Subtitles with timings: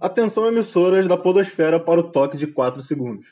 [0.00, 3.26] Atenção emissoras da podosfera para o toque de 4 segundos.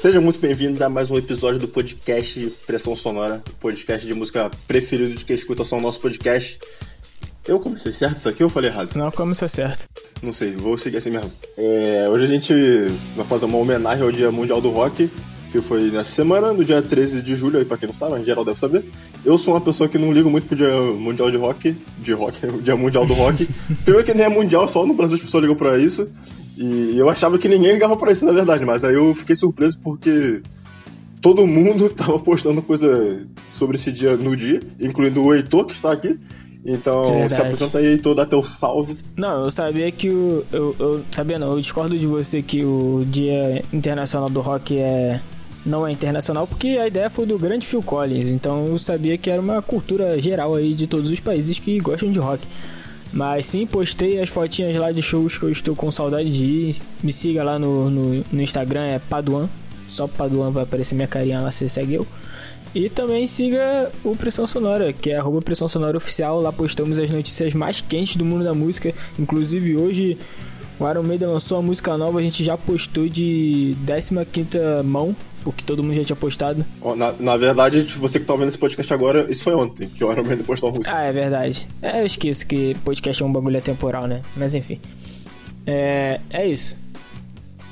[0.00, 5.14] Sejam muito bem-vindos a mais um episódio do podcast Pressão Sonora, podcast de música preferido
[5.16, 6.58] de quem escuta só o nosso podcast.
[7.46, 8.96] Eu comecei certo isso aqui ou falei errado?
[8.96, 9.84] Não, começou certo.
[10.22, 11.30] Não sei, vou seguir assim mesmo.
[11.58, 12.54] É, hoje a gente
[13.14, 15.10] vai fazer uma homenagem ao Dia Mundial do Rock,
[15.50, 18.24] que foi nessa semana, no dia 13 de julho, aí pra quem não sabe, em
[18.24, 18.84] geral deve saber.
[19.24, 22.46] Eu sou uma pessoa que não ligo muito pro Dia Mundial de Rock, de rock,
[22.46, 23.48] o Dia Mundial do Rock.
[23.84, 26.10] Primeiro que nem é mundial, só no Brasil as pessoas ligam pra isso.
[26.56, 29.78] E eu achava que ninguém ligava pra isso, na verdade, mas aí eu fiquei surpreso
[29.82, 30.42] porque
[31.20, 35.92] todo mundo tava postando coisa sobre esse dia no dia, incluindo o Heitor, que está
[35.92, 36.18] aqui.
[36.64, 37.34] Então, Verdade.
[37.34, 38.96] se apresenta aí, Heitor, dá teu salve.
[39.16, 40.44] Não, eu sabia que o.
[40.52, 45.20] Eu, eu sabia não, eu discordo de você que o Dia Internacional do Rock é.
[45.66, 48.28] Não é internacional, porque a ideia foi do grande Phil Collins.
[48.28, 52.10] Então eu sabia que era uma cultura geral aí de todos os países que gostam
[52.12, 52.46] de rock.
[53.12, 56.76] Mas sim, postei as fotinhas lá de shows que eu estou com saudade de ir.
[57.02, 59.48] Me siga lá no, no, no Instagram, é Paduan.
[59.88, 62.06] Só Paduan vai aparecer minha carinha lá, você segue eu.
[62.74, 66.40] E também siga o Pressão Sonora, que é arroba Pressão Sonora Oficial.
[66.40, 68.94] Lá postamos as notícias mais quentes do mundo da música.
[69.18, 70.18] Inclusive hoje
[70.78, 75.62] o Iron Maiden lançou uma música nova, a gente já postou de 15ª mão, porque
[75.62, 76.66] todo mundo já tinha postado.
[76.96, 80.10] Na, na verdade, você que tá ouvindo esse podcast agora, isso foi ontem, que o
[80.10, 80.96] Iron Man postou a música.
[80.96, 81.68] Ah, é verdade.
[81.80, 84.22] É, eu esqueço que podcast é um bagulho atemporal, né?
[84.36, 84.80] Mas enfim.
[85.64, 86.76] É, é isso.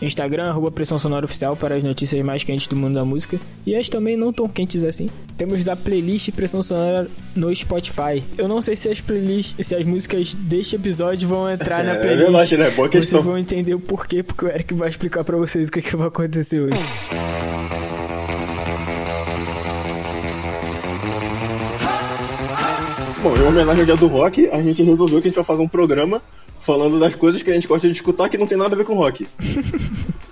[0.04, 3.38] Instagram, arroba Pressão Sonora Oficial para as notícias mais quentes do mundo da música.
[3.66, 5.08] E as também não tão quentes assim.
[5.36, 8.22] Temos a playlist Pressão Sonora no Spotify.
[8.38, 11.98] Eu não sei se as playlists, se as músicas deste episódio vão entrar na É,
[11.98, 12.20] playlist.
[12.20, 12.70] é verdade, né?
[12.70, 13.18] Boa questão.
[13.20, 15.96] Vocês vão entender o porquê, porque o Eric vai explicar pra vocês o que, que
[15.96, 16.78] vai acontecer hoje.
[23.22, 25.62] Bom, em homenagem ao Dia do Rock, a gente resolveu que a gente vai fazer
[25.62, 26.20] um programa
[26.64, 28.84] falando das coisas que a gente gosta de escutar que não tem nada a ver
[28.84, 29.26] com rock.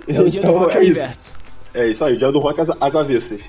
[0.09, 1.43] É o dia do rock é isso.
[1.75, 3.43] É isso aí, o Dia do Rock às, às avessas.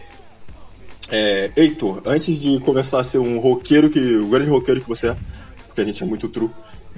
[1.12, 5.08] É, Heitor, antes de começar a ser um roqueiro, que, o grande roqueiro que você
[5.10, 5.18] é,
[5.68, 6.50] porque a gente é muito true,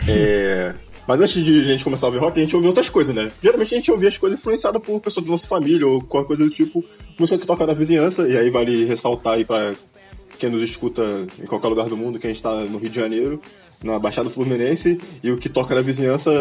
[0.07, 0.73] é,
[1.07, 3.31] mas antes de a gente começar a ouvir rock, a gente ouve outras coisas, né?
[3.41, 6.43] Geralmente a gente ouvia as coisas influenciadas por pessoas da nossa família ou qualquer coisa
[6.43, 6.85] do tipo,
[7.17, 9.73] música que toca na vizinhança, e aí vale ressaltar aí pra
[10.37, 11.01] quem nos escuta
[11.41, 13.41] em qualquer lugar do mundo, que a gente tá no Rio de Janeiro,
[13.83, 16.31] na Baixada Fluminense, e o que toca na vizinhança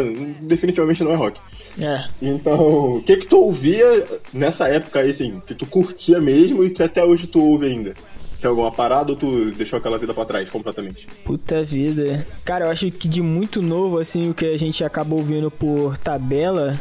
[0.40, 1.40] definitivamente não é rock.
[1.78, 2.06] É.
[2.22, 6.70] Então, o que que tu ouvia nessa época aí, assim, que tu curtia mesmo e
[6.70, 7.94] que até hoje tu ouve ainda?
[8.40, 11.06] Tem alguma parada ou tu deixou aquela vida pra trás completamente?
[11.24, 12.26] Puta vida.
[12.44, 15.96] Cara, eu acho que de muito novo, assim, o que a gente acaba ouvindo por
[15.96, 16.78] tabela,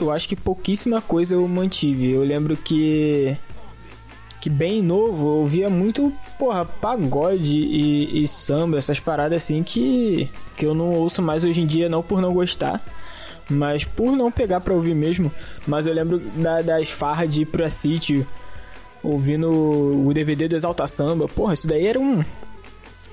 [0.00, 2.12] eu acho que pouquíssima coisa eu mantive.
[2.12, 3.36] Eu lembro que.
[4.40, 10.30] Que bem novo, eu ouvia muito, porra, pagode e, e samba, essas paradas assim que,
[10.56, 12.80] que eu não ouço mais hoje em dia, não por não gostar,
[13.50, 15.30] mas por não pegar pra ouvir mesmo.
[15.66, 18.26] Mas eu lembro da- das farras de ir pra sítio,
[19.02, 21.28] ouvindo o DVD do Exalta Samba.
[21.28, 22.24] Porra, isso daí era um,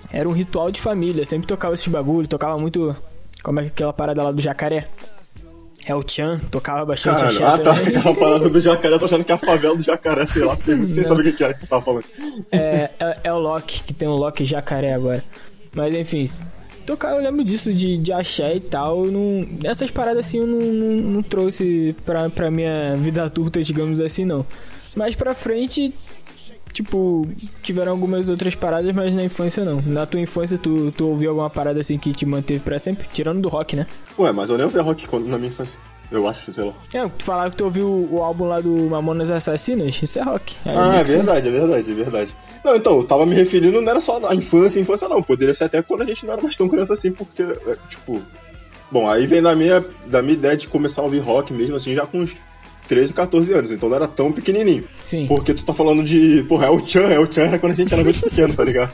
[0.10, 2.96] era um ritual de família, sempre tocava esses bagulho, tocava muito.
[3.44, 4.88] Como é é aquela parada lá do jacaré?
[5.88, 7.96] É o Chan, tocava bastante Cara, axé ah tá, também.
[7.96, 10.54] aquela parada do jacaré, eu tô achando que é a favela do jacaré, sei lá,
[10.58, 12.04] porque sem saber o que que era que tu tava falando.
[12.52, 15.24] É, é, é o Loki, que tem um Loki jacaré agora.
[15.74, 16.30] Mas enfim,
[16.86, 19.06] tocar, eu lembro disso de, de axé e tal.
[19.06, 23.64] eu Não, essas paradas assim eu não, não, não trouxe pra, pra minha vida adulta,
[23.64, 24.46] digamos assim, não.
[24.94, 25.94] Mais pra frente,
[26.74, 27.28] tipo,
[27.64, 29.82] tiveram algumas outras paradas, mas na infância não.
[29.82, 33.08] Na tua infância, tu, tu ouviu alguma parada assim que te manteve pra sempre?
[33.14, 33.86] Tirando do rock, né?
[34.18, 35.78] Ué, mas eu nem ouvia rock quando- na minha infância.
[36.10, 36.74] Eu acho, sei lá.
[36.94, 40.56] É, tu falava que tu ouviu o álbum lá do Mamonas Assassinas, isso é rock.
[40.66, 42.36] Aí Ah, é verdade, é verdade, é verdade.
[42.64, 45.22] Não, então, eu tava me referindo, não era só a infância, infância não.
[45.22, 48.22] Poderia ser até quando a gente não era mais tão criança assim, porque, é, tipo.
[48.90, 51.94] Bom, aí vem da minha, da minha ideia de começar a ouvir rock mesmo, assim,
[51.94, 52.38] já com uns
[52.88, 54.84] 13, 14 anos, então não era tão pequenininho.
[55.04, 55.28] Sim.
[55.28, 56.44] Porque tu tá falando de.
[56.48, 58.64] Porra, é o Chan, é o Chan era quando a gente era muito pequeno, tá
[58.64, 58.92] ligado?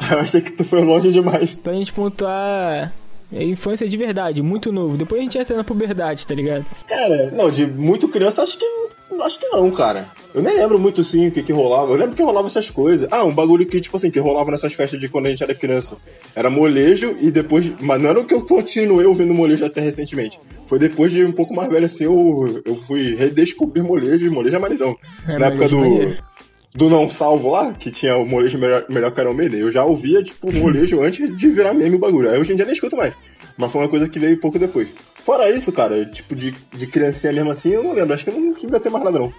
[0.00, 1.54] Aí eu achei que tu foi longe demais.
[1.54, 2.92] Pra gente pontuar
[3.32, 4.96] é infância de verdade, muito novo.
[4.96, 6.66] Depois a gente entra na puberdade, tá ligado?
[6.86, 8.64] Cara, não, de muito criança, acho que.
[9.20, 10.08] Acho que não, cara.
[10.34, 11.92] Eu nem lembro muito assim o que, que rolava.
[11.92, 13.06] Eu lembro que rolava essas coisas.
[13.12, 15.54] Ah, um bagulho que, tipo assim, que rolava nessas festas de quando a gente era
[15.54, 15.96] criança.
[16.34, 17.70] Era molejo e depois.
[17.78, 20.40] Mas não era que eu continuei ouvindo molejo até recentemente.
[20.66, 24.56] Foi depois de um pouco mais velho assim, eu, eu fui redescobrir molejo e molejo
[24.56, 24.96] é maneirão.
[25.28, 25.78] É, Na época é do.
[25.78, 26.16] maneiro.
[26.74, 30.22] Do Não Salvo lá, que tinha o molejo melhor, melhor que Maiden, eu já ouvia,
[30.22, 32.30] tipo, molejo antes de virar meme o bagulho.
[32.30, 33.12] Aí hoje em dia nem escuto mais.
[33.56, 34.88] Mas foi uma coisa que veio pouco depois.
[35.22, 38.14] Fora isso, cara, tipo, de, de criancinha mesmo assim, eu não lembro.
[38.14, 39.32] Acho que não devia ter mais nada, não.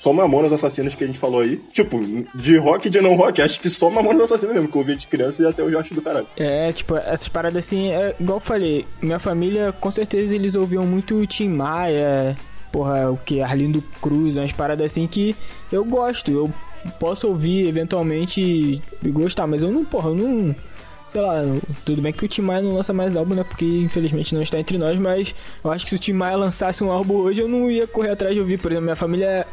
[0.00, 1.56] só Mamonas Assassinas que a gente falou aí.
[1.72, 1.98] Tipo,
[2.34, 4.96] de rock e de não rock, acho que só Mamonas Assassinas mesmo, que eu ouvi
[4.96, 6.26] de criança e até hoje eu acho do caralho.
[6.36, 10.84] É, tipo, essas paradas assim, é, igual eu falei, minha família, com certeza eles ouviam
[10.84, 12.36] muito Tim Maia,
[12.74, 13.40] porra, o que?
[13.40, 15.36] Arlindo Cruz, umas paradas assim que
[15.70, 16.52] eu gosto, eu
[16.98, 20.56] posso ouvir eventualmente e gostar, mas eu não, porra, eu não
[21.08, 21.36] sei lá,
[21.84, 23.44] tudo bem que o Tim Maia não lança mais álbum, né?
[23.44, 25.32] Porque infelizmente não está entre nós, mas
[25.62, 28.10] eu acho que se o Tim Maia lançasse um álbum hoje, eu não ia correr
[28.10, 28.58] atrás de ouvir.
[28.58, 29.46] Por exemplo, minha família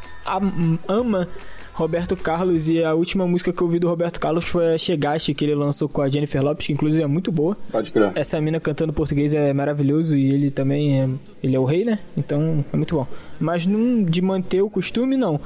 [0.88, 1.30] ama
[1.74, 5.34] Roberto Carlos e a última música que eu ouvi do Roberto Carlos foi a Chegaste,
[5.34, 7.58] que ele lançou com a Jennifer Lopes, que inclusive é muito boa.
[7.72, 8.12] Pode crer.
[8.16, 11.10] Essa mina cantando português é maravilhoso e ele também é,
[11.42, 12.00] ele é o rei, né?
[12.16, 13.08] Então é muito bom.
[13.40, 15.40] Mas não de manter o costume, não.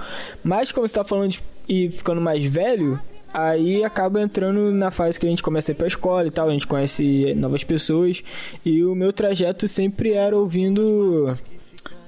[0.44, 3.00] Mas como você tá falando de ir ficando mais velho,
[3.34, 6.50] aí acaba entrando na fase que a gente começa a ir pra escola e tal,
[6.50, 8.24] a gente conhece novas pessoas.
[8.66, 11.36] E o meu trajeto sempre era ouvindo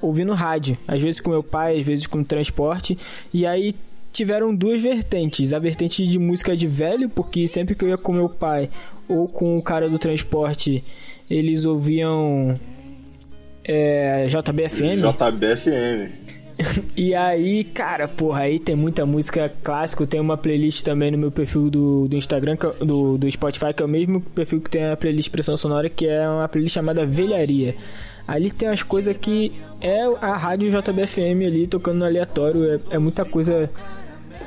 [0.02, 2.98] ouvindo rádio, às vezes com meu pai, às vezes com transporte.
[3.34, 3.76] E aí
[4.18, 5.54] tiveram duas vertentes.
[5.54, 8.68] A vertente de música de velho, porque sempre que eu ia com meu pai
[9.08, 10.84] ou com o cara do transporte,
[11.30, 12.56] eles ouviam
[13.64, 14.98] é, JBFM.
[15.02, 16.28] JBFM.
[16.98, 20.08] e aí, cara, porra, aí tem muita música clássica.
[20.08, 23.86] Tem uma playlist também no meu perfil do, do Instagram, do, do Spotify, que é
[23.86, 27.76] o mesmo perfil que tem a playlist Pressão Sonora, que é uma playlist chamada Velharia.
[28.28, 32.74] Ali tem as coisas que é a rádio JBFM ali tocando no aleatório.
[32.74, 33.70] É, é muita coisa,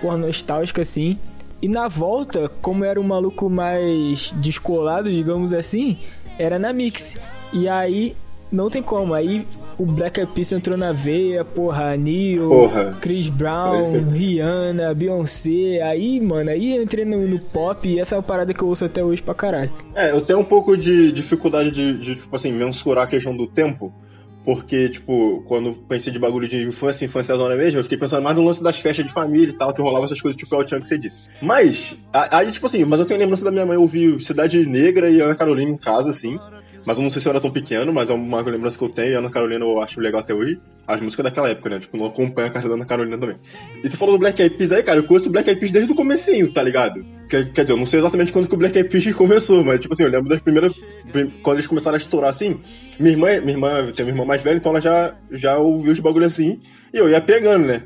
[0.01, 1.19] porra, nostálgica assim.
[1.63, 5.99] E na volta, como era um maluco mais descolado, digamos assim,
[6.39, 7.17] era na Mix.
[7.53, 8.17] E aí
[8.51, 9.15] não tem como.
[9.15, 9.47] Aí
[9.79, 12.99] o Black Eyed Peas entrou na veia, porra, Neil, porra.
[13.01, 15.81] Chris Brown, Rihanna, Beyoncé.
[15.83, 18.69] Aí, mano, aí eu entrei no, no, pop e essa é a parada que eu
[18.69, 19.71] ouço até hoje pra caralho.
[19.95, 23.47] É, eu tenho um pouco de dificuldade de, de tipo assim, mensurar a questão do
[23.47, 23.93] tempo.
[24.45, 28.35] Porque, tipo, quando pensei de bagulho de infância, infância zona mesmo, eu fiquei pensando mais
[28.35, 30.65] no lance das festas de família e tal, que rolava essas coisas, tipo, é o
[30.65, 31.21] que você disse.
[31.43, 35.21] Mas, aí, tipo assim, mas eu tenho lembrança da minha mãe ouvir Cidade Negra e
[35.21, 36.39] Ana Carolina em casa, assim.
[36.87, 38.89] Mas eu não sei se eu era tão pequeno, mas é uma lembrança que eu
[38.89, 39.13] tenho.
[39.13, 40.59] E Ana Carolina eu acho legal até hoje.
[40.87, 41.79] As músicas daquela época, né?
[41.79, 43.37] Tipo, não acompanho a carreira da Ana Carolina também.
[43.85, 44.99] E tu falou do Black Eyed Peas aí, cara.
[44.99, 47.05] Eu conheço o Black Eyed Peas desde o comecinho, tá ligado?
[47.31, 49.81] Quer, quer dizer, eu não sei exatamente quando que o Black Eyed Peas começou, mas,
[49.81, 50.75] tipo assim, eu lembro das primeiras...
[51.43, 52.61] Quando eles começaram a estourar, assim...
[52.99, 56.01] Minha irmã, minha irmã tem uma irmã mais velha, então ela já, já ouviu os
[56.01, 56.61] bagulho assim.
[56.93, 57.85] E eu ia pegando, né?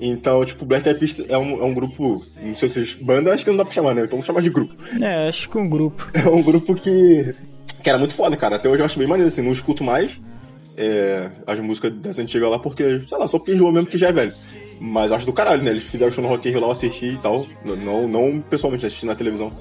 [0.00, 3.44] Então, tipo, Black Eyed Peas é um, é um grupo, não sei se banda, acho
[3.44, 4.02] que não dá pra chamar, né?
[4.02, 4.74] Então vamos chamar de grupo.
[5.00, 6.10] É, acho que um grupo.
[6.12, 7.34] É um grupo que
[7.84, 8.56] que era muito foda, cara.
[8.56, 10.18] Até hoje eu acho bem maneiro, assim, não escuto mais
[10.76, 14.08] é, as músicas dessa antiga lá, porque, sei lá, só porque enjoou mesmo que já
[14.08, 14.32] é velho.
[14.80, 15.70] Mas acho do caralho, né?
[15.70, 17.46] Eles fizeram show no Rock in Rio lá, eu assisti e tal.
[17.64, 19.52] Não, não pessoalmente, assisti na televisão.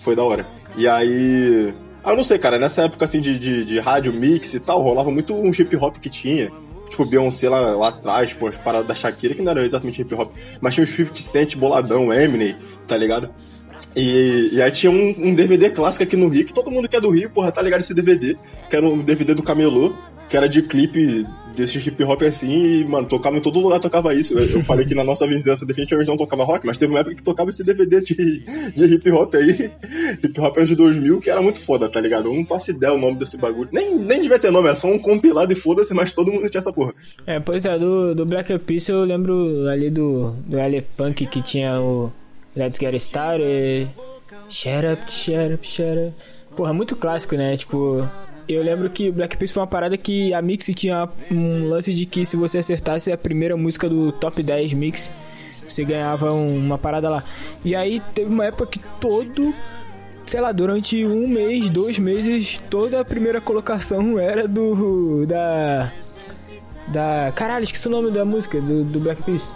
[0.00, 0.46] Foi da hora.
[0.76, 1.72] E aí...
[2.04, 4.80] Ah, eu não sei, cara, nessa época, assim, de, de, de rádio mix e tal,
[4.80, 6.50] rolava muito um hip hop que tinha.
[6.88, 10.14] Tipo, Beyoncé lá, lá atrás, tipo, as paradas da Shakira, que não era exatamente hip
[10.14, 10.32] hop.
[10.60, 12.54] Mas tinha os 50 Cent, Boladão, Eminem,
[12.86, 13.30] tá ligado?
[13.96, 16.96] E, e aí tinha um, um, DVD clássico aqui no Rio, que todo mundo que
[16.96, 18.36] é do Rio, porra, tá ligado esse DVD,
[18.68, 19.94] que era um DVD do Camelô,
[20.28, 21.26] que era de clipe
[21.56, 24.38] desse hip hop assim, e, mano, tocava em todo lugar, tocava isso.
[24.38, 27.16] Eu, eu falei que na nossa vizinhança definitivamente não tocava rock, mas teve uma época
[27.16, 28.14] que tocava esse DVD de,
[28.44, 29.70] de hip hop aí,
[30.22, 32.28] hip hop anos de 2000, que era muito foda, tá ligado?
[32.28, 33.68] Eu não faço ideia o nome desse bagulho.
[33.72, 36.58] Nem, nem devia ter nome, era só um compilado e foda-se, mas todo mundo tinha
[36.58, 36.94] essa porra.
[37.26, 41.42] É, pois é, do, do Black Peace eu lembro ali do, do L Punk que
[41.42, 42.12] tinha o.
[42.56, 43.90] Let's Get Started.
[44.48, 46.14] Shut up, shut up, shut up.
[46.56, 47.54] Porra, muito clássico, né?
[47.54, 48.08] Tipo,
[48.48, 52.06] eu lembro que Black Peace foi uma parada que a Mix tinha um lance de
[52.06, 55.10] que se você acertasse a primeira música do top 10 Mix,
[55.68, 57.24] você ganhava uma parada lá.
[57.64, 59.54] E aí teve uma época que todo,
[60.26, 65.26] sei lá, durante um mês, dois meses, toda a primeira colocação era do.
[65.26, 65.92] da.
[66.88, 67.32] da.
[67.34, 69.50] Caralho, esqueci o nome da música do, do Black Peace.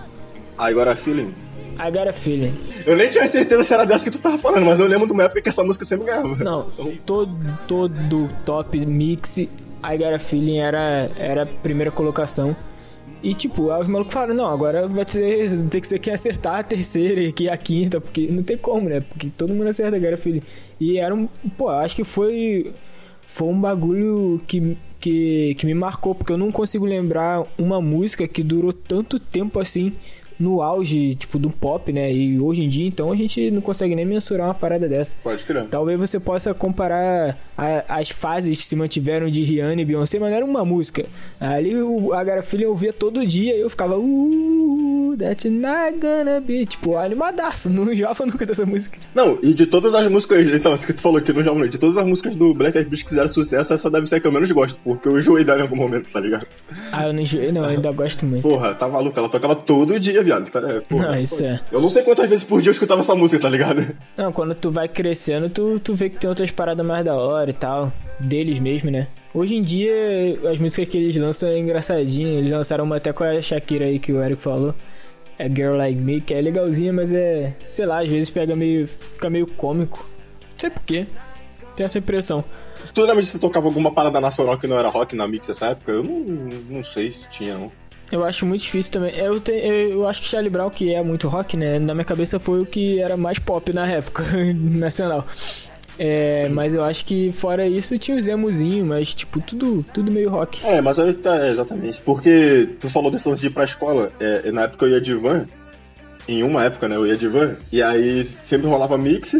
[0.58, 1.49] Agora Feeling.
[1.80, 2.54] I Got a Feeling.
[2.86, 5.12] Eu nem tinha certeza se era dessa que tu tava falando, mas eu lembro de
[5.14, 6.36] uma época que essa música sempre ganhava.
[6.44, 6.68] Não,
[7.06, 7.34] todo,
[7.66, 9.48] todo top mix, I
[9.96, 12.54] Got a Feeling era, era a primeira colocação.
[13.22, 16.60] E tipo, aí os malucos falaram, não, agora vai ter, ter que ser quem acertar
[16.60, 19.00] a terceira e a quinta, porque não tem como, né?
[19.00, 20.42] Porque todo mundo acerta a Feeling.
[20.78, 21.26] E era um.
[21.56, 22.72] Pô, acho que foi.
[23.22, 28.26] Foi um bagulho que, que, que me marcou, porque eu não consigo lembrar uma música
[28.26, 29.92] que durou tanto tempo assim
[30.40, 32.12] no auge, tipo, do pop, né?
[32.12, 35.14] E hoje em dia, então, a gente não consegue nem mensurar uma parada dessa.
[35.22, 35.66] Pode crer.
[35.68, 40.30] Talvez você possa comparar a, as fases que se mantiveram de Rihanna e Beyoncé, mas
[40.30, 41.04] não era uma música.
[41.38, 43.98] Ali o, a Garafilha eu ouvia todo dia e eu ficava...
[43.98, 46.64] Uh, you that you're not gonna be.
[46.66, 48.98] Tipo, animadaço, não enjoava nunca dessa música.
[49.14, 51.78] Não, e de todas as músicas, então, isso que tu falou aqui no Jovem de
[51.78, 54.26] todas as músicas do Black Eyed Peas que fizeram sucesso, essa deve ser a que
[54.26, 56.46] eu menos gosto, porque eu enjoei dela em algum momento, tá ligado?
[56.92, 58.42] Ah, eu não enjoei, não, eu ainda gosto muito.
[58.42, 60.50] Porra, tá maluco, ela tocava todo dia, viado.
[60.50, 61.60] Tá, é, porra, Não, isso é.
[61.72, 63.94] Eu não sei quantas vezes por dia eu escutava essa música, tá ligado?
[64.16, 67.50] Não, quando tu vai crescendo, tu, tu vê que tem outras paradas mais da hora
[67.50, 67.92] e tal.
[68.18, 69.08] Deles mesmo, né?
[69.34, 69.92] Hoje em dia,
[70.52, 72.38] as músicas que eles lançam é engraçadinha.
[72.38, 74.74] Eles lançaram uma até com a Shakira aí que o Eric falou.
[75.38, 77.54] É Girl Like Me, que é legalzinha, mas é.
[77.68, 78.86] Sei lá, às vezes pega meio.
[78.86, 80.06] fica meio cômico.
[80.52, 81.06] Não sei porquê.
[81.74, 82.44] Tem essa impressão.
[82.92, 85.66] Tu lembra de você tocava alguma parada nacional que não era rock na mix nessa
[85.68, 85.92] época?
[85.92, 86.20] Eu não,
[86.68, 87.70] não sei se tinha, não.
[88.10, 89.14] Eu acho muito difícil também.
[89.16, 91.78] Eu, te, eu, acho que Charlie Brown, que é muito rock, né?
[91.78, 94.24] Na minha cabeça foi o que era mais pop na época
[94.54, 95.26] nacional.
[96.02, 100.30] É, mas eu acho que fora isso tinha o Zemuzinho, mas tipo, tudo, tudo meio
[100.30, 100.66] rock.
[100.66, 102.00] É, mas aí tá, é, exatamente.
[102.00, 104.10] Porque tu falou desse lance de ir pra escola.
[104.18, 105.46] É, na época eu ia de van.
[106.26, 106.96] Em uma época, né?
[106.96, 107.54] Eu ia de van.
[107.70, 109.34] E aí sempre rolava mix.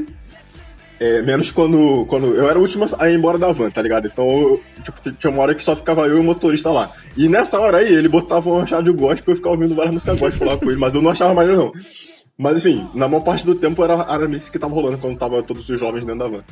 [1.01, 2.35] É, menos quando, quando.
[2.35, 4.07] Eu era o último a ir embora da van, tá ligado?
[4.07, 6.91] Então, eu, tipo, tinha uma hora que só ficava eu e o motorista lá.
[7.17, 10.19] E nessa hora aí, ele botava um rádio gospel e eu ficava ouvindo várias músicas
[10.19, 11.73] gospel lá com ele, mas eu não achava maneiro, não.
[12.37, 15.43] Mas enfim, na maior parte do tempo era, era mix que tava rolando quando tava
[15.43, 16.45] todos os jovens dentro da van.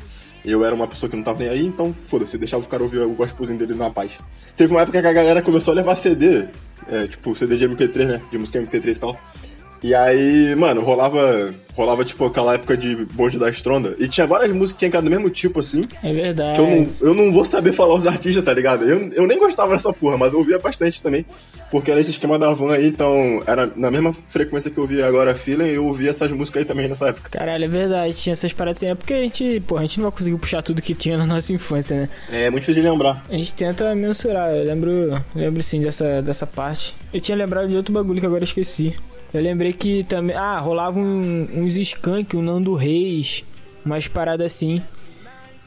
[0.45, 3.01] Eu era uma pessoa que não tava nem aí, então foda-se, deixava o cara ouvir
[3.01, 4.17] o gospelzinho dele na paz.
[4.55, 6.47] Teve uma época que a galera começou a levar CD,
[6.87, 8.21] é, tipo CD de MP3, né?
[8.31, 9.19] De música MP3 e tal.
[9.81, 13.95] E aí, mano, rolava, rolava tipo aquela época de bonde da estronda.
[13.97, 15.85] E tinha várias musiquinhas que eram do mesmo tipo, assim.
[16.03, 16.55] É verdade.
[16.55, 18.83] Que eu não, eu não vou saber falar os artistas, tá ligado?
[18.83, 21.25] Eu, eu nem gostava dessa porra, mas eu ouvia bastante também.
[21.71, 25.05] Porque era esse esquema da van aí, então era na mesma frequência que eu ouvia
[25.05, 27.29] agora Feeling, eu ouvia essas músicas aí também nessa época.
[27.29, 28.91] Caralho, é verdade, tinha essas paradas assim.
[28.91, 31.25] É porque a gente, pô, a gente não vai conseguir puxar tudo que tinha na
[31.25, 32.09] nossa infância, né?
[32.29, 33.23] É muito difícil de lembrar.
[33.29, 36.95] A gente tenta mensurar, eu lembro, lembro sim dessa, dessa parte.
[37.13, 38.95] Eu tinha lembrado de outro bagulho que agora esqueci.
[39.33, 40.35] Eu lembrei que também.
[40.35, 43.43] Ah, rolava um, uns skunk, um Nando Reis,
[43.85, 44.81] umas paradas assim.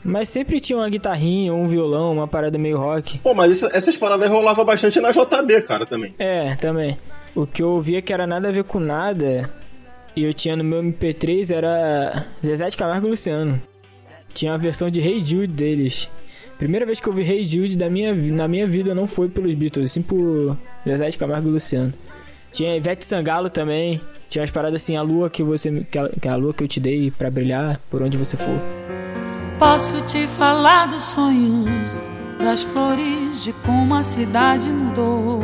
[0.04, 3.19] Mas sempre tinha uma guitarrinha, um violão, uma parada meio rock.
[3.19, 6.12] Pô, mas isso, essas paradas rolava bastante na JB, cara, também.
[6.19, 6.99] É, também.
[7.35, 9.49] O que eu ouvia que era nada a ver com nada,
[10.16, 13.62] e eu tinha no meu MP3 era Zezé de Camargo e Luciano.
[14.35, 16.11] Tinha a versão de Hey Jude deles.
[16.59, 19.52] Primeira vez que eu ouvi Hey Jude da minha, na minha vida não foi pelos
[19.54, 21.95] Beatles, sim por Zezé de Camargo e Luciano.
[22.52, 24.00] Tinha Ivete Sangalo também.
[24.28, 25.85] Tinha umas paradas assim, a lua que você.
[26.21, 28.61] Que a, lua que eu te dei para brilhar por onde você for.
[29.59, 31.68] Posso te falar dos sonhos,
[32.38, 35.40] das flores, de como a cidade mudou.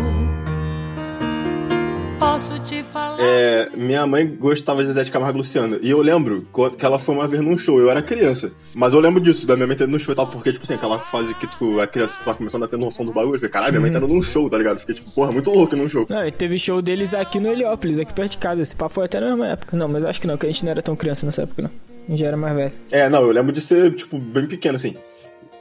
[2.18, 3.16] Posso te falar.
[3.20, 5.78] É, minha mãe gostava de Zezé de Camargo Luciano.
[5.80, 6.46] E eu lembro
[6.76, 7.78] que ela foi uma vez num show.
[7.78, 8.50] Eu era criança.
[8.74, 10.26] Mas eu lembro disso, da minha mãe tendo no show e tal.
[10.26, 13.12] Porque, tipo assim, aquela fase que tu, a criança tá começando a ter noção do
[13.12, 13.36] bagulho.
[13.36, 14.80] Eu falei, caralho, minha mãe tá num show, tá ligado?
[14.80, 16.06] Fiquei, tipo, porra, muito louco num show.
[16.08, 18.62] Não, e teve show deles aqui no Heliópolis, aqui perto de casa.
[18.62, 19.76] Esse papo foi até na mesma época.
[19.76, 21.70] Não, mas acho que não, que a gente não era tão criança nessa época, não.
[22.08, 22.72] A gente já era mais velho.
[22.90, 24.96] É, não, eu lembro de ser, tipo, bem pequeno, assim.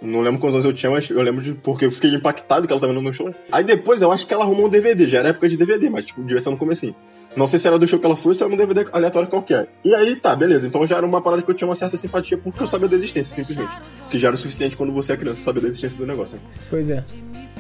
[0.01, 1.53] Não lembro quantos anos eu tinha, mas eu lembro de.
[1.53, 3.33] Porque eu fiquei impactado que ela tava indo no show.
[3.51, 6.05] Aí depois eu acho que ela arrumou um DVD, já era época de DVD, mas,
[6.05, 6.95] tipo, devia ser no comecinho.
[7.35, 9.29] Não sei se era do show que ela foi ou se era um DVD aleatório
[9.29, 9.67] qualquer.
[9.83, 10.67] E aí, tá, beleza.
[10.67, 12.95] Então já era uma parada que eu tinha uma certa simpatia porque eu sabia da
[12.95, 13.71] existência, simplesmente.
[14.09, 16.41] Que já era o suficiente quando você é criança saber da existência do negócio, né?
[16.69, 17.03] Pois é.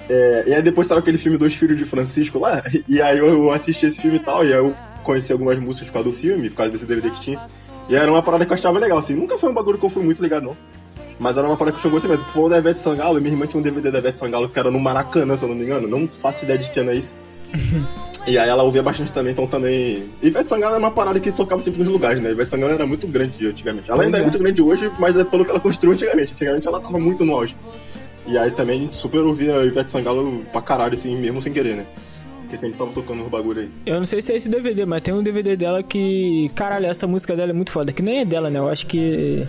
[0.09, 3.51] É, e aí depois saiu aquele filme Dois Filhos de Francisco lá, e aí eu
[3.51, 6.49] assisti esse filme e tal, e aí eu conheci algumas músicas por causa do filme,
[6.49, 7.45] por causa desse DVD que tinha.
[7.89, 9.15] E era uma parada que eu achava legal, assim.
[9.15, 10.57] Nunca foi um bagulho que eu fui muito ligado, não.
[11.19, 12.25] Mas era uma parada que eu tinha gostamento.
[12.25, 14.59] Tu falou da Ivete Sangalo, e minha irmã tinha um DVD da Ivete Sangalo que
[14.59, 15.87] era no Maracanã, se eu não me engano.
[15.87, 17.15] Não faço ideia de quem é isso.
[18.27, 20.03] E aí ela ouvia bastante também, então também.
[20.21, 22.31] Ivete Sangalo era uma parada que tocava sempre nos lugares, né?
[22.31, 23.89] Ivete Sangalo era muito grande antigamente.
[23.89, 24.19] Ela Pois ainda é.
[24.19, 24.23] é.
[24.23, 26.33] muito grande hoje, mas é pelo que ela construiu antigamente.
[26.33, 27.55] Antigamente ela tava muito no auge.
[28.25, 31.85] E aí também super ouvia Ivete Sangalo pra caralho, assim, mesmo sem querer, né?
[32.41, 33.69] Porque sempre tava tocando no bagulho aí.
[33.85, 36.51] Eu não sei se é esse DVD, mas tem um DVD dela que.
[36.53, 37.93] Caralho, essa música dela é muito foda.
[37.93, 38.59] Que nem é dela, né?
[38.59, 39.47] Eu acho que.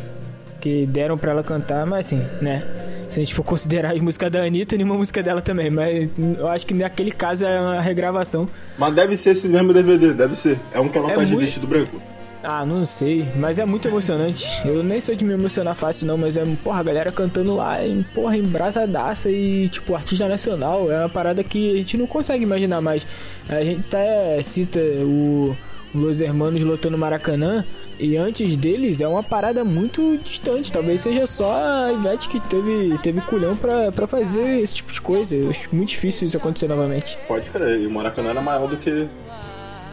[0.60, 2.62] Que deram pra ela cantar, mas assim, né?
[3.08, 5.70] Se a gente for considerar as músicas da Anitta, nenhuma música dela também.
[5.70, 8.46] Mas eu acho que naquele caso é uma regravação.
[8.76, 10.58] Mas deve ser esse mesmo DVD, deve ser.
[10.72, 12.00] É um que ela É tá de muito- vestido branco.
[12.42, 14.46] Ah, não sei, mas é muito emocionante.
[14.64, 17.84] Eu nem sou de me emocionar fácil, não, mas é, porra, a galera cantando lá,
[17.84, 20.90] em, porra, embrasadaça e, tipo, artista nacional.
[20.90, 23.04] É uma parada que a gente não consegue imaginar mais.
[23.48, 25.56] A gente até cita o
[25.94, 27.64] Los Hermanos lotando Maracanã,
[27.98, 30.72] e antes deles é uma parada muito distante.
[30.72, 35.00] Talvez seja só a Ivete que teve, teve culhão pra, pra fazer esse tipo de
[35.00, 35.36] coisa.
[35.36, 37.18] Eu acho muito difícil isso acontecer novamente.
[37.26, 39.08] Pode crer, e o Maracanã era maior do que.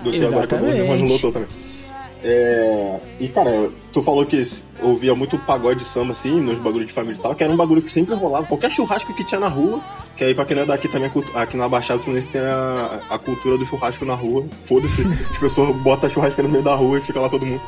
[0.03, 0.79] do que agora que o Los Exatamente.
[0.79, 1.47] Hermanos lotou também.
[2.27, 2.99] É...
[3.19, 4.41] E, cara, tu falou que
[4.81, 7.55] ouvia muito pagode de samba, assim, nos bagulhos de família e tal, que era um
[7.55, 8.47] bagulho que sempre rolava.
[8.47, 9.79] Qualquer churrasco que tinha na rua,
[10.17, 13.19] que aí pra quem não é daqui também, aqui na Baixada Fluminense tem a, a
[13.19, 14.43] cultura do churrasco na rua.
[14.63, 17.61] Foda-se, as pessoas botam a churrasca no meio da rua e fica lá todo mundo.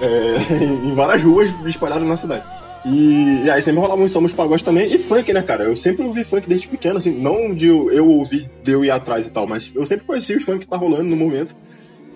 [0.00, 0.54] É...
[0.64, 2.44] em várias ruas espalhadas na cidade.
[2.86, 5.64] E, e, aí sempre rolava uns sambas pagode também, e funk, né, cara?
[5.64, 8.90] Eu sempre ouvi funk desde pequeno, assim, não de eu, eu ouvir de eu ir
[8.90, 11.54] atrás e tal, mas eu sempre conheci os funk que tá rolando no momento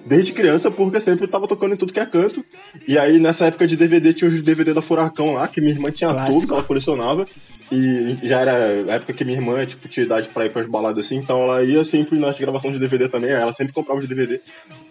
[0.04, 2.44] desde criança, porque sempre tava tocando em tudo que é canto.
[2.86, 5.90] E aí, nessa época de DVD, tinha os DVD da Furacão lá, que minha irmã
[5.90, 7.26] tinha tudo que ela colecionava.
[7.72, 11.06] E já era a época que minha irmã, tipo, tinha idade pra ir pras baladas
[11.06, 14.38] assim, então ela ia sempre nas gravações de DVD também, ela sempre comprava os DVD.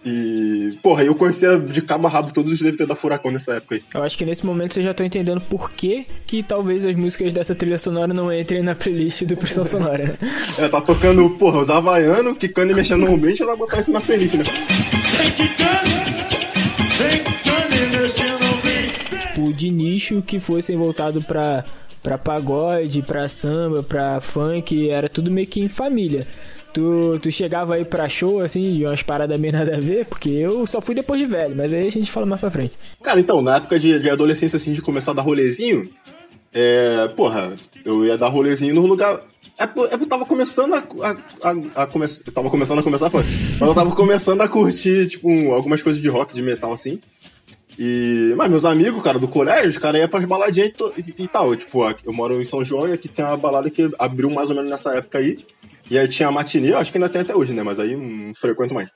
[0.04, 3.76] E, porra, eu conhecia de cabo a rabo todos os DVD da Furacão nessa época
[3.76, 3.84] aí.
[3.94, 7.32] Eu acho que nesse momento você já tá entendendo por que que talvez as músicas
[7.32, 10.18] dessa trilha sonora não entrem na playlist do Pressão Sonora,
[10.58, 13.92] é, tá tocando, porra, os havaianos, quicando e mexendo no ambiente, ela vai botar isso
[13.92, 14.44] na playlist, né?
[19.32, 21.64] Tipo, de nicho que fossem voltado pra
[22.02, 26.26] pra pagode, pra samba, pra funk, era tudo meio que em família.
[26.74, 30.30] Tu, tu chegava aí pra show, assim, de umas paradas meio nada a ver, porque
[30.30, 32.72] eu só fui depois de velho, mas aí a gente fala mais pra frente.
[33.02, 35.88] Cara, então, na época de, de adolescência, assim, de começar a dar rolezinho,
[36.52, 37.52] é, porra,
[37.84, 39.22] eu ia dar rolezinho no lugar.
[39.58, 42.30] É, é eu tava começando a, a, a, a começar.
[42.32, 43.24] Tava começando a começar, foi.
[43.58, 47.00] Mas eu tava começando a curtir, tipo, algumas coisas de rock, de metal, assim.
[47.78, 51.28] E, mas meus amigos, cara, do colégio, os caras iam pras baladinhas e, e, e,
[51.28, 51.54] tal.
[51.56, 54.54] Tipo, eu moro em São João e aqui tem uma balada que abriu mais ou
[54.54, 55.38] menos nessa época aí.
[55.90, 57.62] E aí tinha a matinê, acho que ainda tem até hoje, né?
[57.62, 58.88] Mas aí não frequento mais.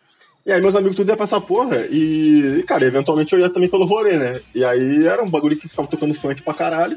[0.45, 3.69] E aí meus amigos tudo ia pra essa porra e, cara, eventualmente eu ia também
[3.69, 4.41] pelo rolê, né?
[4.55, 6.97] E aí era um bagulho que ficava tocando funk pra caralho.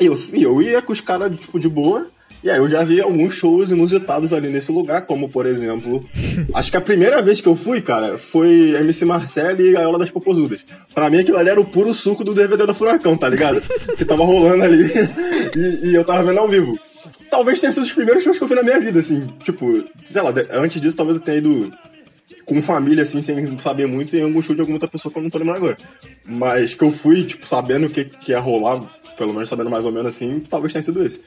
[0.00, 2.08] E eu, e eu ia com os caras, tipo, de boa.
[2.42, 6.04] E aí eu já vi alguns shows inusitados ali nesse lugar, como por exemplo,
[6.52, 10.10] acho que a primeira vez que eu fui, cara, foi MC Marcelo e Gaiola das
[10.10, 10.60] Popozudas.
[10.94, 13.62] Pra mim aquilo ali era o puro suco do DVD da Furacão, tá ligado?
[13.96, 14.84] que tava rolando ali
[15.56, 16.78] e, e eu tava vendo ao vivo.
[17.30, 19.26] Talvez tenha sido os primeiros shows que eu fui na minha vida, assim.
[19.42, 21.72] Tipo, sei lá, antes disso talvez eu tenha ido
[22.44, 25.22] com família, assim, sem saber muito, em algum show de alguma outra pessoa que eu
[25.22, 25.78] não tô lembrando agora.
[26.28, 28.82] Mas que eu fui, tipo, sabendo o que, que ia rolar,
[29.16, 31.20] pelo menos sabendo mais ou menos assim, talvez tenha sido esse.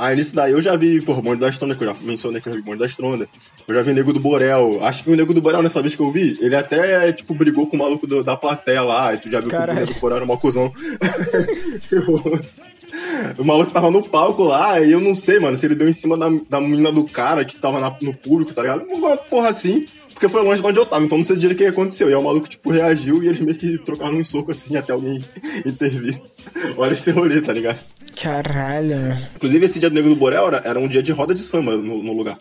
[0.00, 2.48] Aí nisso daí eu já vi, pô, Bonde da Estronda, que eu já mencionei que
[2.48, 3.28] eu já vi Bonde da Estronda.
[3.68, 4.82] Eu já vi Nego do Borel.
[4.82, 7.66] Acho que o Nego do Borel, nessa vez que eu vi, ele até, tipo, brigou
[7.66, 9.12] com o maluco do, da plateia lá.
[9.12, 9.72] E tu já viu Caralho.
[9.72, 10.72] que o Nego do Borel era uma cuzão.
[13.36, 15.92] o maluco tava no palco lá, e eu não sei, mano, se ele deu em
[15.92, 18.84] cima da, da menina do cara que tava na, no público, tá ligado?
[18.84, 19.84] Uma porra assim.
[20.20, 22.10] Porque foi longe de onde eu tava, então não sei direito o que aconteceu.
[22.10, 24.92] E aí o maluco, tipo, reagiu e eles meio que trocaram um soco assim até
[24.92, 25.24] alguém
[25.64, 26.20] intervir.
[26.76, 27.78] Olha esse rolê, tá ligado?
[28.14, 29.16] Caralho.
[29.34, 31.74] Inclusive, esse dia do Nego do Borel era, era um dia de roda de samba
[31.74, 32.36] no, no, lugar.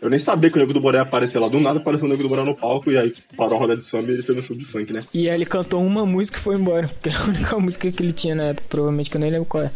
[0.00, 1.48] Eu nem sabia que o Nego do Borel ia aparecer lá.
[1.48, 3.84] Do nada apareceu o Nego do Borel no palco e aí parou a roda de
[3.84, 5.02] samba e ele fez um show de funk, né?
[5.12, 6.88] E aí ele cantou uma música e foi embora.
[7.02, 9.46] Que é a única música que ele tinha na época, provavelmente que eu nem lembro
[9.46, 9.72] qual é.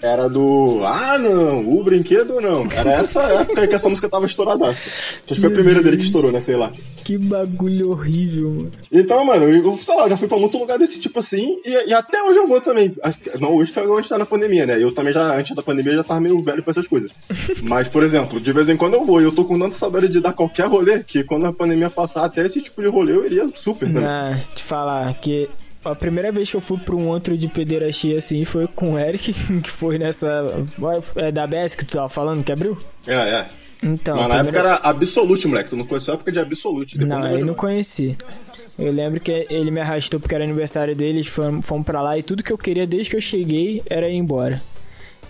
[0.00, 0.80] Era do.
[0.84, 2.70] Ah, não, o brinquedo não.
[2.70, 4.88] Era essa época que essa música tava estouradaça.
[4.88, 6.38] Acho que foi a primeira dele que estourou, né?
[6.38, 6.70] Sei lá.
[7.04, 8.72] Que bagulho horrível, mano.
[8.92, 11.58] Então, mano, eu, sei lá, eu já fui pra muito lugar desse tipo assim.
[11.64, 12.94] E, e até hoje eu vou também.
[13.40, 14.80] Não hoje que agora a gente tá na pandemia, né?
[14.80, 17.10] Eu também já, antes da pandemia, já tava meio velho pra essas coisas.
[17.62, 20.08] Mas, por exemplo, de vez em quando eu vou e eu tô com tanta saudade
[20.08, 23.26] de dar qualquer rolê que quando a pandemia passar, até esse tipo de rolê eu
[23.26, 24.04] iria super, né?
[24.06, 25.48] Ah, te falar que
[25.90, 28.98] a primeira vez que eu fui pra um outro de pederastia assim foi com o
[28.98, 30.66] Eric, que foi nessa.
[31.16, 32.78] É da BS que tu tava falando, que abriu?
[33.06, 33.48] É, é.
[33.82, 34.16] Então.
[34.16, 35.70] Mas na época era Absolute, moleque.
[35.70, 36.98] Tu não conheceu a época de Absolute.
[36.98, 38.16] Não, eu não conheci.
[38.78, 42.22] Eu lembro que ele me arrastou porque era aniversário deles, fomos, fomos pra lá e
[42.22, 44.62] tudo que eu queria desde que eu cheguei era ir embora.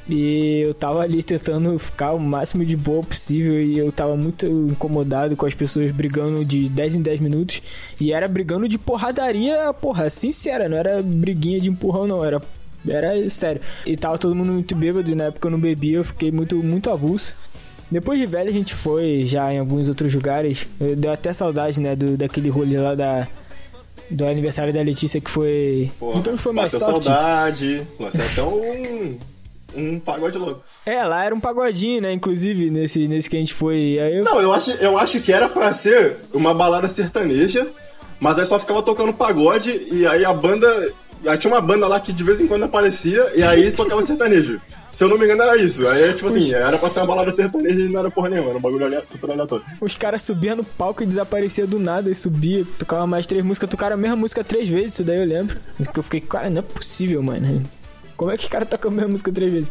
[0.08, 4.46] E eu tava ali tentando ficar o máximo de boa possível e eu tava muito
[4.46, 7.60] incomodado com as pessoas brigando de 10 em 10 minutos.
[8.00, 12.40] E era brigando de porradaria, porra, sincera, não era briguinha de empurrão, não, era.
[12.88, 13.60] Era sério.
[13.84, 16.56] E tava todo mundo muito bêbado e na época eu não bebia, eu fiquei muito,
[16.56, 17.34] muito avulso.
[17.90, 20.66] Depois de velho a gente foi já em alguns outros lugares.
[20.96, 23.28] Deu até saudade, né, do, daquele rolê lá da,
[24.10, 25.90] do aniversário da Letícia que foi.
[25.98, 27.86] Porra, então foi mais bateu saudade.
[27.98, 29.18] Você é até um
[29.74, 30.62] um pagode louco.
[30.86, 32.12] É, lá era um pagodinho, né?
[32.12, 33.98] Inclusive, nesse, nesse que a gente foi.
[33.98, 34.24] Eu...
[34.24, 37.66] Não, eu acho, eu acho que era pra ser uma balada sertaneja,
[38.20, 40.66] mas aí só ficava tocando pagode e aí a banda.
[41.26, 44.60] Aí tinha uma banda lá que de vez em quando aparecia e aí tocava sertanejo.
[44.90, 45.86] Se eu não me engano, era isso.
[45.86, 48.58] Aí, tipo assim, era pra ser uma balada sertaneja e não era porra nenhuma, era
[48.58, 49.64] um bagulho super aleatório.
[49.80, 53.68] Os caras subiam no palco e desaparecia do nada, e subia, tocava mais três músicas,
[53.68, 55.58] tocaram a mesma música três vezes, isso daí eu lembro.
[55.94, 57.64] Eu fiquei, cara, não é possível, mano.
[58.18, 59.70] Como é que os caras tocam a mesma música três vezes?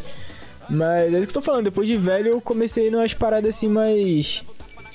[0.70, 3.68] Mas é o que eu tô falando, depois de velho eu comecei numas paradas assim
[3.68, 4.42] mais.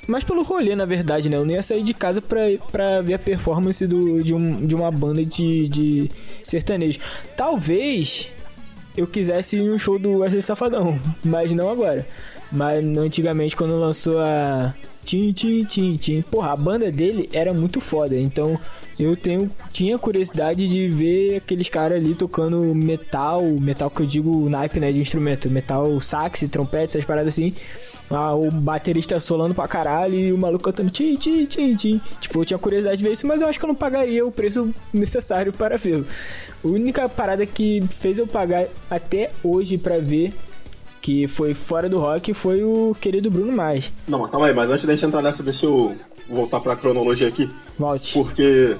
[0.07, 1.37] mais pelo rolê, na verdade, né?
[1.37, 4.73] Eu não ia sair de casa pra, pra ver a performance do, de, um, de
[4.73, 6.09] uma banda de, de
[6.41, 6.99] sertanejo.
[7.37, 8.27] Talvez
[8.97, 12.07] eu quisesse ir no show do Wesley Safadão, mas não agora.
[12.51, 14.73] Mas antigamente, quando lançou a.
[15.05, 16.21] Tim, tim, tim, tim.
[16.23, 18.15] Porra, a banda dele era muito foda.
[18.15, 18.59] Então
[18.99, 23.41] eu tenho, tinha curiosidade de ver aqueles caras ali tocando metal.
[23.41, 24.91] Metal que eu digo naipe, né?
[24.91, 25.49] De instrumento.
[25.49, 27.53] Metal, sax, trompete, essas paradas assim.
[28.10, 32.01] Ah, o baterista solando pra caralho e o maluco cantando tim, tim, tim, tim.
[32.19, 34.32] Tipo, eu tinha curiosidade de ver isso, mas eu acho que eu não pagaria o
[34.32, 36.06] preço necessário para vê-lo.
[36.63, 40.34] A única parada que fez eu pagar até hoje para ver
[41.01, 43.91] que foi fora do rock foi o querido Bruno Mars.
[44.08, 45.93] Não, mas calma aí, mas antes da gente entrar nessa, deixa eu
[46.29, 47.49] voltar pra cronologia aqui.
[47.77, 48.13] Volte.
[48.13, 48.77] Porque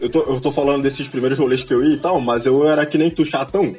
[0.00, 2.68] eu tô, eu tô falando desses primeiros rolês que eu ia e tal, mas eu
[2.68, 3.76] era que nem tu chatão.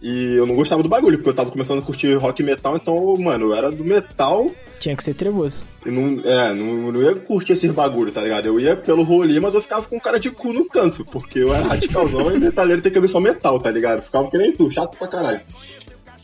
[0.00, 2.76] E eu não gostava do bagulho, porque eu tava começando a curtir rock e metal,
[2.76, 4.48] então, mano, eu era do metal.
[4.78, 5.64] Tinha que ser trevoso.
[5.84, 8.46] E não, é, não, não ia curtir esses bagulho, tá ligado?
[8.46, 11.52] Eu ia pelo rolê, mas eu ficava com cara de cu no canto, porque eu
[11.52, 14.02] era radicalzão e metaleiro tem que ver só metal, tá ligado?
[14.02, 15.40] Ficava que nem tu, chato pra caralho.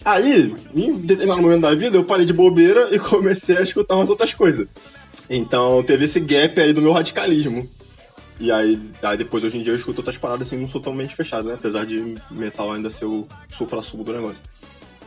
[0.05, 4.09] Aí, em determinado momento da vida, eu parei de bobeira e comecei a escutar umas
[4.09, 4.69] outras coisas.
[5.29, 7.69] Então teve esse gap aí do meu radicalismo.
[8.39, 11.15] E aí, aí depois, hoje em dia, eu escuto outras paradas assim, não sou totalmente
[11.15, 11.55] fechado, né?
[11.55, 14.43] Apesar de metal ainda ser o supra-sumo do negócio.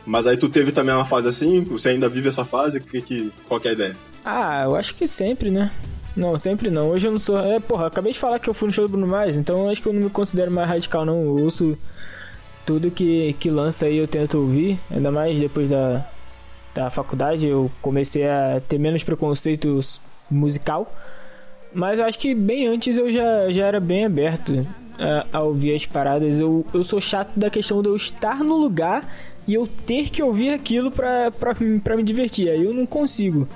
[0.06, 1.62] Mas aí tu teve também uma fase assim?
[1.64, 2.80] Você ainda vive essa fase?
[2.80, 3.96] Que, que, qual que é a ideia?
[4.24, 5.70] Ah, eu acho que sempre, né?
[6.16, 6.90] Não, sempre não.
[6.90, 7.38] Hoje eu não sou.
[7.38, 9.82] É, porra, acabei de falar que eu fui no show do Bruno Mars, então acho
[9.82, 11.20] que eu não me considero mais radical, não.
[11.22, 11.76] Eu ouço
[12.64, 16.06] tudo que, que lança aí eu tento ouvir, ainda mais depois da,
[16.74, 20.92] da faculdade eu comecei a ter menos preconceitos musical.
[21.72, 24.66] Mas eu acho que bem antes eu já, já era bem aberto
[24.98, 26.40] a, a, ouvir as paradas.
[26.40, 29.04] Eu, eu sou chato da questão de eu estar no lugar
[29.46, 32.48] e eu ter que ouvir aquilo pra, pra, pra me divertir.
[32.48, 33.48] Aí eu não consigo.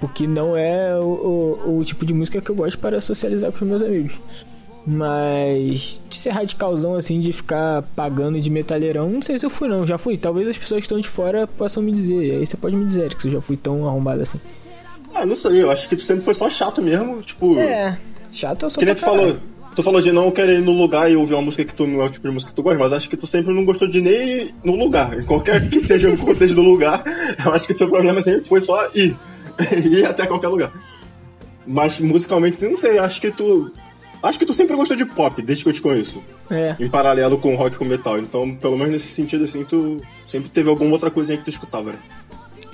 [0.00, 3.64] Porque não é o, o, o tipo de música que eu gosto para socializar com
[3.64, 4.14] os meus amigos.
[4.86, 9.66] Mas de ser radicalzão assim, de ficar pagando de metalheirão, não sei se eu fui
[9.66, 10.18] não, já fui.
[10.18, 12.36] Talvez as pessoas que estão de fora possam me dizer.
[12.36, 14.38] Aí você pode me dizer que eu já fui tão arrombado assim.
[15.24, 17.58] Ah, não sei, eu acho que tu sempre foi só chato mesmo, tipo.
[17.58, 17.98] É,
[18.30, 19.38] chato eu sou Que nem tu falou.
[19.74, 22.02] Tu falou de não querer ir no lugar e ouvir uma música que tu não
[22.02, 23.88] é o tipo de música que tu gosta, mas acho que tu sempre não gostou
[23.88, 25.18] de nem ir no lugar.
[25.18, 27.02] Em qualquer que seja o contexto do lugar,
[27.44, 29.16] eu acho que teu problema sempre foi só ir.
[29.90, 30.72] ir até qualquer lugar.
[31.66, 33.72] Mas musicalmente, não sei, acho que tu
[34.24, 36.24] Acho que tu sempre gostou de pop, desde que eu te conheço.
[36.50, 36.74] É.
[36.80, 38.18] Em paralelo com rock e com metal.
[38.18, 41.92] Então, pelo menos nesse sentido, assim, tu sempre teve alguma outra coisinha que tu escutava,
[41.92, 41.98] né?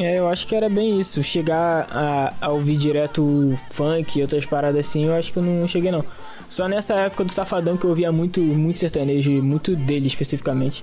[0.00, 1.22] É, eu acho que era bem isso.
[1.22, 5.68] Chegar a, a ouvir direto funk e outras paradas assim, eu acho que eu não
[5.68, 6.02] cheguei não.
[6.48, 10.82] Só nessa época do Safadão que eu ouvia muito, muito sertanejo, muito dele especificamente.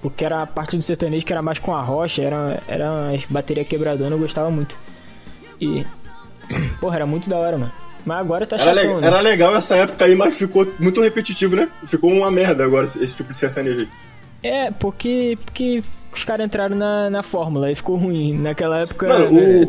[0.00, 3.24] Porque era a parte do sertanejo que era mais com a rocha, era, era as
[3.24, 4.78] baterias quebradona, eu gostava muito.
[5.60, 5.84] E.
[6.80, 7.72] Porra, era muito da hora, mano.
[8.06, 9.06] Mas agora tá era, chatão, le né?
[9.06, 11.68] era legal essa época aí, mas ficou muito repetitivo, né?
[11.86, 13.88] Ficou uma merda agora esse, esse tipo de sertanejo aí.
[14.42, 15.82] É, porque, porque
[16.14, 18.36] os caras entraram na, na fórmula e ficou ruim.
[18.36, 19.06] Naquela época.
[19.08, 19.68] Mano, né?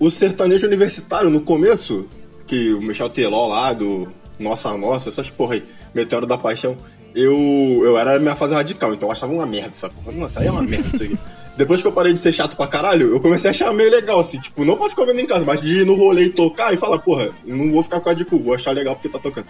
[0.00, 2.06] o, o sertanejo universitário no começo,
[2.46, 6.76] que o Michel Teló lá, do Nossa Nossa, essas porra aí, Meteoro da Paixão,
[7.14, 10.16] eu, eu era minha fase radical, então eu achava uma merda essa porra.
[10.16, 11.18] Nossa, aí é uma merda isso aqui.
[11.56, 14.18] Depois que eu parei de ser chato pra caralho, eu comecei a achar meio legal,
[14.18, 16.74] assim, tipo, não pra ficar vendo em casa, mas de ir no rolê e tocar
[16.74, 19.20] e falar, porra, não vou ficar com a de cu, vou achar legal porque tá
[19.20, 19.46] tocando.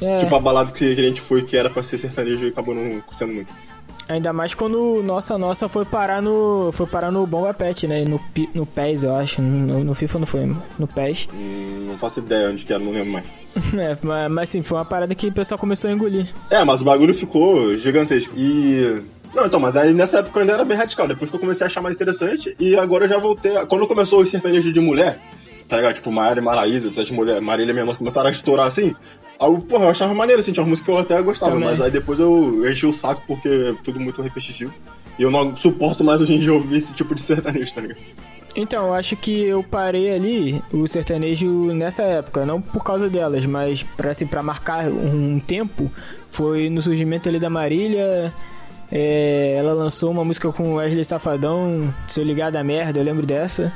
[0.00, 2.72] É, Tipo a balada que a gente foi, que era pra ser sertanejo e acabou
[2.72, 3.52] não sendo muito.
[4.10, 6.72] Ainda mais quando Nossa Nossa foi parar no.
[6.72, 8.04] Foi parar no Bomba Pet, né?
[8.04, 8.20] No,
[8.54, 9.40] no PES, eu acho.
[9.40, 10.46] No, no FIFA não foi,
[10.78, 11.28] no PES.
[11.32, 13.24] Hum, não faço ideia onde que era, não lembro mais.
[13.78, 16.28] É, mas, mas sim, foi uma parada que o pessoal começou a engolir.
[16.50, 18.34] É, mas o bagulho ficou gigantesco.
[18.36, 19.02] E.
[19.34, 21.06] Não, então, mas aí nessa época eu ainda era bem radical.
[21.06, 23.56] Depois que eu comecei a achar mais interessante, e agora eu já voltei.
[23.56, 25.20] a- Quando começou o sertanejo de mulher,
[25.68, 25.94] tá ligado?
[25.94, 28.92] Tipo, Maiara e Maraísa, essas mulheres, Marília e minha irmã começaram a estourar assim.
[29.40, 31.68] Eu, porra, eu achava maneiro, assim, tinha uma música que eu até gostava, Também.
[31.68, 34.72] mas aí depois eu enchi o saco porque é tudo muito repetitivo.
[35.18, 38.00] E eu não suporto mais hoje em dia ouvir esse tipo de sertanejo, tá ligado?
[38.54, 43.46] Então, eu acho que eu parei ali o sertanejo nessa época, não por causa delas,
[43.46, 45.90] mas pra, assim, pra marcar um tempo,
[46.30, 48.32] foi no surgimento ali da Marília.
[48.90, 53.04] é, ela lançou uma música com o Wesley Safadão, Se Eu Ligar da Merda, eu
[53.04, 53.72] lembro dessa.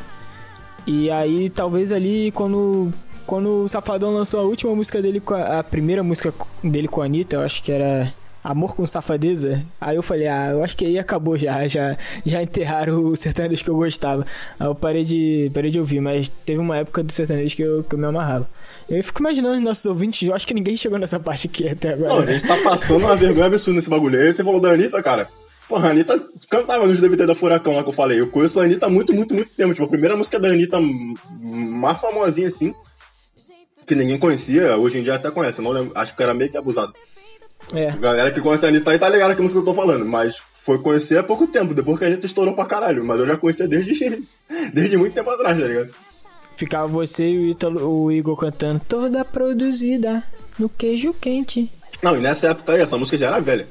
[0.87, 2.92] E aí, talvez ali, quando,
[3.26, 6.32] quando o Safadão lançou a última música dele, a, a primeira música
[6.62, 9.64] dele com a Anitta, eu acho que era Amor com Safadeza.
[9.80, 13.64] Aí eu falei, ah, eu acho que aí acabou já, já, já enterraram o sertanejo
[13.64, 14.26] que eu gostava.
[14.60, 17.82] Aí eu parei de, parei de ouvir, mas teve uma época do sertanejo que eu,
[17.82, 18.46] que eu me amarrava.
[18.87, 21.96] Eu fico imaginando os nossos ouvintes, eu acho que ninguém chegou nessa parte aqui até
[21.96, 22.32] Não, a agora.
[22.32, 24.20] gente tá passando uma vergonha absurda nesse bagulho.
[24.20, 25.26] Aí você falou da Anitta, cara.
[25.66, 28.20] Porra, a Anitta cantava nos DVD da Furacão lá que eu falei.
[28.20, 29.72] Eu conheço a Anitta há muito, muito, muito tempo.
[29.72, 30.78] Tipo, a primeira música da Anitta
[31.40, 32.74] mais famosinha assim,
[33.87, 36.57] que ninguém conhecia, hoje em dia até conhece, não lembro, acho que era meio que
[36.57, 36.94] abusado.
[37.73, 37.90] É.
[37.92, 40.79] Galera que conhece a Anitta aí tá ligada que música eu tô falando, mas foi
[40.79, 43.05] conhecer há pouco tempo, depois que a Anitta estourou pra caralho.
[43.05, 44.23] Mas eu já conhecia desde,
[44.73, 45.94] desde muito tempo atrás, tá ligado?
[46.57, 50.23] Ficava você e o, Ítalo, o Igor cantando toda produzida
[50.59, 51.70] no queijo quente.
[52.03, 53.66] Não, e nessa época aí, essa música já era velha.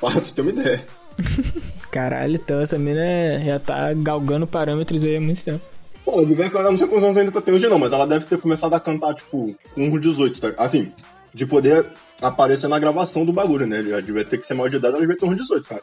[0.00, 0.84] Pra tu ter uma ideia.
[1.90, 5.64] Caralho, então essa mina já tá galgando parâmetros aí há muito tempo.
[6.06, 8.26] De ver que ela não sei quantos anos ainda tem hoje não, mas ela deve
[8.26, 10.54] ter começado a cantar, tipo, com uns 18, tá?
[10.56, 10.92] Assim,
[11.34, 11.84] de poder
[12.22, 13.82] aparecer na gravação do bagulho, né?
[13.82, 15.82] Já devia ter que ser maior de idade, ela devia ter uns 18, cara.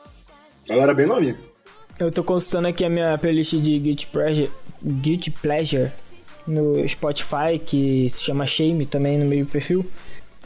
[0.67, 1.37] Ela era bem novinha.
[1.99, 4.49] Eu tô consultando aqui a minha playlist de Guilty Pleasure,
[4.81, 5.91] Guilty Pleasure
[6.47, 9.85] no Spotify, que se chama Shame também no meio perfil.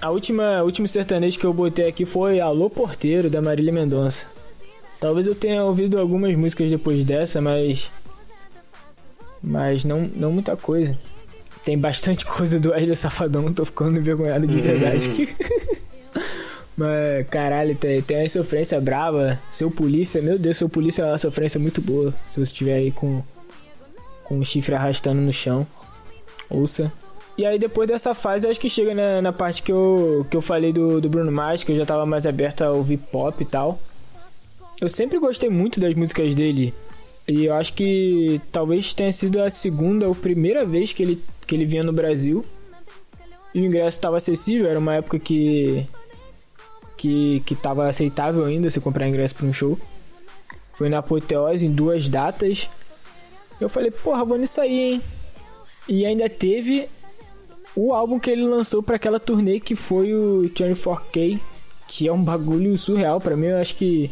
[0.01, 4.27] A última, último sertanejo que eu botei aqui foi Alô Porteiro, da Marília Mendonça.
[4.99, 7.89] Talvez eu tenha ouvido algumas músicas depois dessa, mas.
[9.41, 10.97] Mas não, não muita coisa.
[11.63, 15.35] Tem bastante coisa do Wesley Safadão, tô ficando envergonhado de verdade.
[16.75, 19.39] mas, caralho, tem, tem uma sofrência brava.
[19.51, 22.13] Seu polícia, meu Deus, seu polícia é uma sofrência muito boa.
[22.29, 23.23] Se você estiver aí com,
[24.23, 25.65] com o chifre arrastando no chão.
[26.49, 26.91] Ouça.
[27.37, 30.35] E aí depois dessa fase, eu acho que chega na, na parte que eu, que
[30.35, 33.43] eu falei do, do Bruno Mars, que eu já tava mais aberto a ouvir pop
[33.43, 33.79] e tal.
[34.81, 36.73] Eu sempre gostei muito das músicas dele.
[37.27, 41.53] E eu acho que talvez tenha sido a segunda ou primeira vez que ele, que
[41.53, 42.45] ele vinha no Brasil.
[43.53, 45.85] E o ingresso estava acessível, era uma época que.
[46.95, 49.77] que, que tava aceitável ainda se comprar ingresso para um show.
[50.73, 52.69] Foi na Apoteose em duas datas.
[53.59, 55.01] Eu falei, porra, vou nisso aí, hein?
[55.89, 56.87] E ainda teve
[57.75, 61.39] o álbum que ele lançou para aquela turnê que foi o 24K,
[61.87, 64.11] que é um bagulho surreal para mim, eu acho que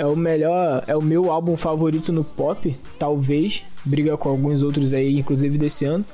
[0.00, 4.94] é o melhor, é o meu álbum favorito no pop, talvez, briga com alguns outros
[4.94, 6.06] aí, inclusive desse ano,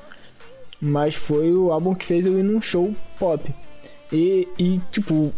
[0.81, 3.49] mas foi o álbum que fez eu ir num show pop.
[4.13, 5.33] E, e tipo,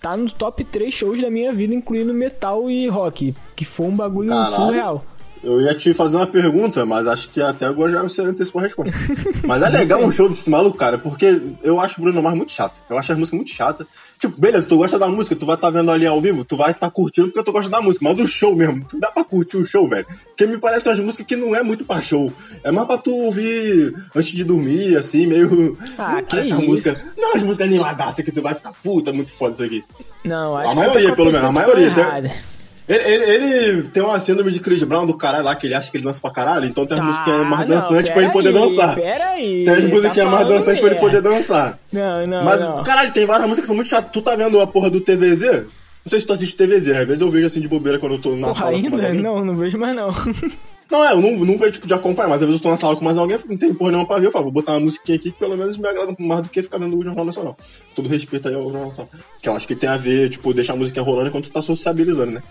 [0.00, 3.96] tá no top 3 shows da minha vida, incluindo metal e rock, que foi um
[3.96, 4.54] bagulho Caralho.
[4.54, 5.04] surreal.
[5.42, 8.64] Eu ia te fazer uma pergunta, mas acho que até agora já você antecipou a
[8.64, 8.94] resposta.
[9.44, 12.52] Mas é legal um show desse maluco, cara, porque eu acho o Bruno Mars muito
[12.52, 12.80] chato.
[12.88, 13.86] Eu acho as músicas muito chatas.
[14.20, 16.56] Tipo, beleza, tu gosta da música, tu vai estar tá vendo ali ao vivo, tu
[16.56, 18.04] vai estar tá curtindo porque tu gosta da música.
[18.04, 20.06] Mas o show mesmo, tu dá pra curtir o show, velho.
[20.28, 22.32] Porque me parece umas músicas que não é muito pra show.
[22.62, 25.76] É mais pra tu ouvir antes de dormir, assim, meio.
[25.98, 26.98] Ah, que essa música.
[27.16, 29.84] Não, as músicas animadaças que tu vai ficar puta, muito foda isso aqui.
[30.24, 31.90] Não, acho a que maioria, tá pelo menos, a maioria.
[31.92, 32.51] Tem...
[32.88, 35.90] Ele, ele, ele, tem uma síndrome de Chris Brown do caralho lá, que ele acha
[35.90, 38.48] que ele dança pra caralho, então tem as ah, músicas mais dançantes pra ele poder
[38.48, 38.94] aí, dançar.
[38.96, 41.78] Pera aí, tem as músicas tá mais dançantes pra ele poder dançar.
[41.92, 42.82] Não, não, Mas, não.
[42.82, 44.10] caralho, tem várias músicas que são muito chatas.
[44.10, 45.64] Tu tá vendo a porra do TVZ?
[46.04, 48.18] Não sei se tu assiste TVZ, às vezes eu vejo assim de bobeira quando eu
[48.18, 49.14] tô na porra, sala ainda?
[49.14, 50.10] Não, não vejo mais não.
[50.90, 52.76] Não, é, eu não, não vejo tipo de acompanhar, mas às vezes eu tô na
[52.76, 54.80] sala com mais alguém, não tem porra nenhuma pra ver, eu falo, vou botar uma
[54.80, 57.56] musiquinha aqui que pelo menos me agrada mais do que ficar vendo o Jornal Nacional.
[57.94, 59.10] Todo respeito aí ao Jornal Nacional.
[59.40, 61.62] Que eu acho que tem a ver, tipo, deixar a música rolando enquanto tu tá
[61.62, 62.42] sociabilizando, né?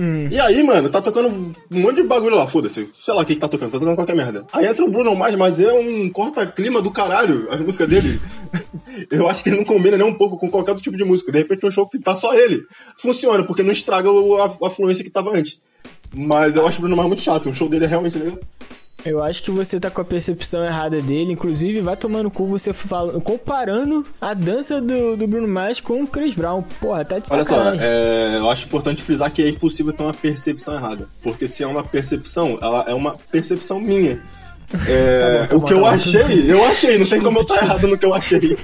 [0.00, 0.28] Hum.
[0.30, 2.88] E aí, mano, tá tocando um monte de bagulho lá, foda-se.
[3.04, 4.46] Sei lá o que, que tá tocando, tá tocando qualquer merda.
[4.50, 8.18] Aí entra o Bruno Mars, mas é um corta-clima do caralho, as músicas dele.
[9.12, 11.30] Eu acho que ele não combina nem um pouco com qualquer outro tipo de música.
[11.30, 12.64] De repente, um show que tá só ele.
[12.96, 15.60] Funciona, porque não estraga a, a fluência que tava antes.
[16.16, 17.50] Mas eu acho o Bruno Mars muito chato.
[17.50, 18.38] O show dele é realmente legal.
[19.04, 21.32] Eu acho que você tá com a percepção errada dele.
[21.32, 26.06] Inclusive, vai tomando cu você fala, comparando a dança do, do Bruno Mars com o
[26.06, 26.62] Chris Brown.
[26.80, 30.14] Porra, tá de Olha só, é, eu acho importante frisar que é impossível ter uma
[30.14, 31.08] percepção errada.
[31.22, 34.20] Porque se é uma percepção, ela é uma percepção minha.
[34.86, 35.88] É, Tá bom, tá o bom, que tá eu bom.
[35.88, 38.56] achei, eu achei, não tem como eu estar errado no que eu achei.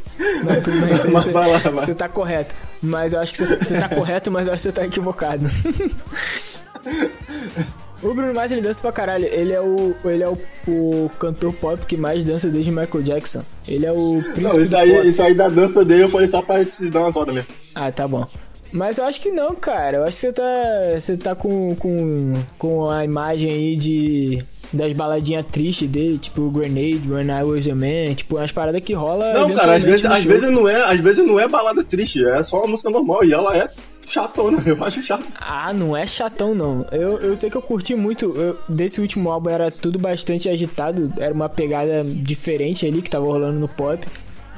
[0.45, 1.87] Não, tudo bem, você- Mas você- vai lá, vai.
[1.87, 2.55] Você tá correto.
[2.83, 5.51] Mas eu acho que você, você tá correto, mas eu acho que você tá equivocado.
[8.03, 9.25] O Bruno Mars ele dança pra caralho.
[9.25, 13.43] Ele é o ele é o, o cantor pop que mais dança desde Michael Jackson.
[13.67, 16.65] Ele é o Não, isso aí, isso aí da dança dele eu falei só pra
[16.65, 17.49] te dar uma soda mesmo.
[17.75, 18.27] Ah, tá bom.
[18.73, 19.99] Mas eu acho que não, cara.
[19.99, 24.95] Eu acho que você tá você tá com com, com a imagem aí de das
[24.95, 29.33] baladinhas tristes dele, tipo Grenade, When I Was a Man, tipo umas paradas que rola
[29.33, 32.43] Não, cara, às vezes, às vezes não é, às vezes não é balada triste, é
[32.43, 33.69] só uma música normal e ela é
[34.07, 35.25] chatona, eu acho chato.
[35.41, 36.87] Ah, não é chatão não.
[36.93, 38.27] Eu, eu sei que eu curti muito.
[38.37, 41.13] eu- desse último álbum era tudo bastante agitado.
[41.19, 44.07] Era uma pegada diferente ali que tava rolando no pop.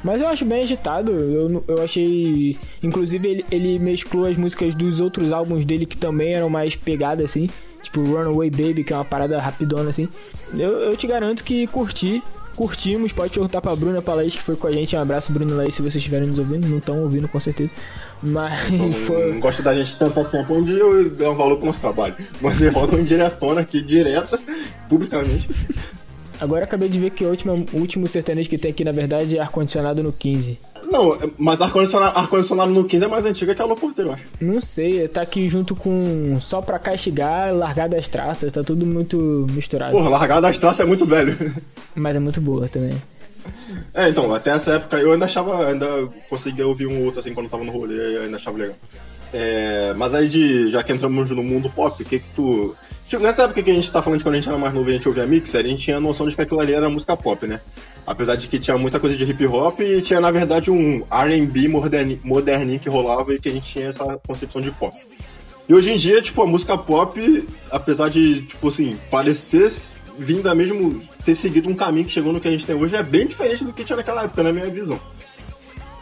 [0.05, 1.11] Mas eu acho bem agitado.
[1.11, 2.57] Eu, eu achei.
[2.83, 7.25] Inclusive, ele, ele mesclou as músicas dos outros álbuns dele que também eram mais pegadas
[7.25, 7.49] assim.
[7.83, 10.09] Tipo Runaway Baby, que é uma parada rapidona assim.
[10.53, 12.23] Eu, eu te garanto que curti.
[12.59, 13.13] Curtimos.
[13.13, 14.97] Pode perguntar pra Bruna, pra Laís, que foi com a gente.
[14.97, 16.67] Um abraço, Bruna e Laís, se vocês estiverem nos ouvindo.
[16.67, 17.73] Não estão ouvindo, com certeza.
[18.21, 18.69] Mas
[19.07, 19.35] foi...
[19.35, 22.17] Não gosta da gente tanto assim, um dia eu dei um valor pro nosso trabalho.
[22.41, 24.41] Mas levando uma diretona aqui, direta,
[24.89, 25.49] publicamente.
[26.41, 29.37] Agora acabei de ver que o último, o último sertanejo que tem aqui, na verdade,
[29.37, 30.59] é ar-condicionado no 15.
[30.91, 34.25] Não, mas ar-condicionado ar no 15 é mais antiga que a Alô Porteiro, eu acho.
[34.41, 39.47] Não sei, tá aqui junto com Só Pra Castigar, Largada das Traças, tá tudo muito
[39.51, 39.93] misturado.
[39.93, 41.37] Porra, Largada das Traças é muito velho.
[41.95, 42.95] Mas é muito boa também.
[43.93, 45.87] É, então, até essa época eu ainda achava, ainda
[46.29, 48.77] conseguia ouvir um outro assim quando eu tava no rolê, ainda achava legal.
[49.33, 52.75] É, mas aí de, já que entramos no mundo pop, o que que tu...
[53.09, 54.87] Tipo, nessa época que a gente tá falando de quando a gente era mais novo
[54.91, 56.91] e a gente ouvia mixer, a gente tinha a noção de que aquilo ali era
[56.91, 57.59] música pop, né?
[58.07, 61.69] Apesar de que tinha muita coisa de hip hop e tinha, na verdade, um R&B
[61.69, 64.95] moderni, moderninho que rolava e que a gente tinha essa concepção de pop.
[65.67, 69.71] E hoje em dia, tipo, a música pop, apesar de, tipo assim, parecer
[70.19, 73.03] vinda mesmo ter seguido um caminho que chegou no que a gente tem hoje, é
[73.03, 75.01] bem diferente do que tinha naquela época, na minha visão.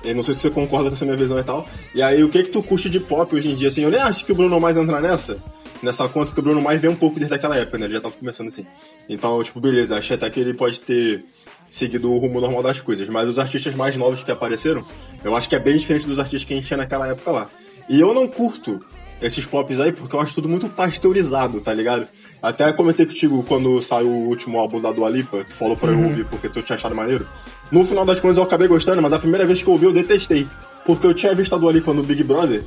[0.03, 1.69] Eu não sei se você concorda com essa minha visão e tal.
[1.95, 3.69] E aí, o que que tu curte de pop hoje em dia?
[3.69, 5.39] Assim, eu nem acho que o Bruno mais entra nessa,
[5.83, 7.87] nessa conta, que o Bruno mais vem um pouco desde aquela época, né?
[7.87, 8.67] Ele já tava começando assim.
[9.09, 11.25] Então, tipo, beleza, achei até que ele pode ter
[11.71, 13.09] seguido o rumo normal das coisas.
[13.09, 14.85] Mas os artistas mais novos que apareceram,
[15.25, 17.51] eu acho que é bem diferente dos artistas que a gente tinha naquela época lá.
[17.89, 18.81] E eu não curto
[19.21, 22.07] esses pops aí porque eu acho tudo muito pasteurizado, tá ligado?
[22.43, 26.03] Até comentei contigo quando saiu o último álbum da Dua Lipa, tu falou pra eu
[26.03, 27.27] ouvir porque tu tinha achado maneiro.
[27.71, 29.93] No final das contas eu acabei gostando, mas a primeira vez que eu ouvi eu
[29.93, 30.47] detestei.
[30.85, 32.63] Porque eu tinha visto a Dua Lipa no Big Brother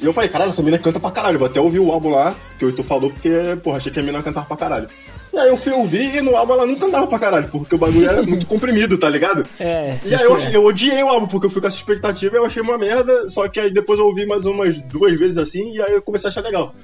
[0.00, 1.38] e eu falei, caralho, essa mina canta pra caralho.
[1.38, 3.30] Vou até ouvir o álbum lá, que o Tu falou, porque,
[3.62, 4.88] porra, achei que a mina cantava pra caralho.
[5.32, 7.78] E aí eu fui ouvir e no álbum ela não cantava pra caralho, porque o
[7.78, 9.46] bagulho era muito comprimido, tá ligado?
[9.60, 10.56] É, E aí eu, é.
[10.56, 13.28] eu odiei o álbum, porque eu fui com essa expectativa e eu achei uma merda,
[13.28, 16.26] só que aí depois eu ouvi mais umas duas vezes assim, e aí eu comecei
[16.26, 16.74] a achar legal.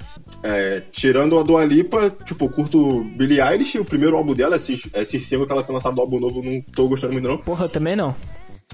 [0.44, 4.80] É, tirando a Dua Lipa, tipo, eu curto Billie Eilish, o primeiro álbum dela, esse,
[4.94, 7.38] esse single que ela tem lançado do álbum novo, não tô gostando muito não.
[7.38, 8.14] Porra, também não.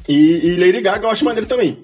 [0.07, 1.79] E, e Lady Gaga eu acho maneiro também.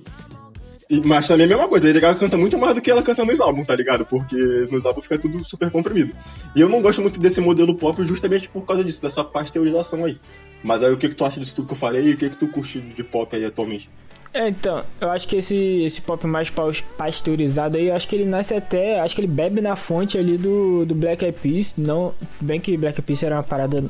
[0.91, 3.03] E- mas também é a mesma coisa, Lady Gaga canta muito mais do que ela
[3.03, 4.07] canta nos álbuns, tá ligado?
[4.07, 4.37] Porque
[4.71, 6.15] nos álbuns fica tudo super comprimido.
[6.57, 10.19] E eu não gosto muito desse modelo pop justamente por causa disso, dessa pasteurização aí.
[10.65, 12.31] Mas aí o que, que tu acha disso tudo que eu falei e o que,
[12.31, 13.89] que tu curte de pop aí atualmente?
[14.33, 16.51] É, então, eu acho que esse, esse pop mais
[16.97, 19.01] pasteurizado aí, acho que ele nasce até.
[19.01, 21.75] Acho que ele bebe na fonte ali do, do Black Eyed Peas.
[21.77, 23.85] Não, bem que Black Eyed Peas era uma parada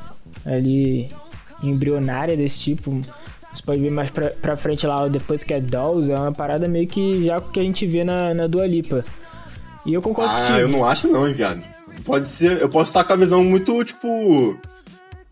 [0.47, 1.09] ali
[1.63, 3.01] embrionária desse tipo.
[3.55, 6.69] Você pode ver mais pra, pra frente lá, depois que é Dolls, é uma parada
[6.69, 9.05] meio que já que a gente vê na, na Dua Lipa.
[9.87, 10.59] E eu concordo Ah, contigo.
[10.59, 11.63] eu não acho não, hein, viado.
[12.05, 14.57] Pode ser, eu posso estar com a visão muito, tipo...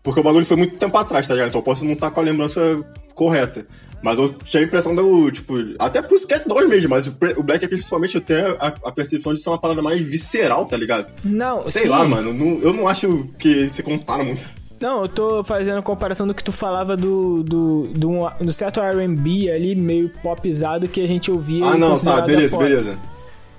[0.03, 1.49] Porque o bagulho foi muito tempo atrás, tá ligado?
[1.49, 3.65] Então eu posso não estar com a lembrança correta.
[4.01, 7.35] Mas eu tinha a impressão do, tipo, até pro Skate 2 mesmo, mas o Black
[7.35, 10.77] Eyed Peas, principalmente eu tenho a, a percepção de ser uma parada mais visceral, tá
[10.77, 11.07] ligado?
[11.25, 11.87] Não, Sei sim.
[11.89, 14.41] lá, mano, não- eu não acho que se compara muito.
[14.79, 18.53] Não, eu tô fazendo a comparação do que tu falava do, do, do, um- do
[18.53, 21.65] certo R&B ali, meio popizado que a gente ouvia.
[21.65, 22.97] Ah, não, tá, beleza, beleza.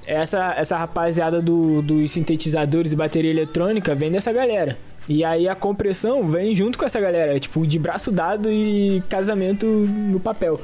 [0.06, 4.78] Essa, essa rapaziada do, dos sintetizadores e bateria eletrônica vem dessa galera.
[5.08, 9.66] E aí a compressão vem junto com essa galera, tipo, de braço dado e casamento
[9.66, 10.60] no papel.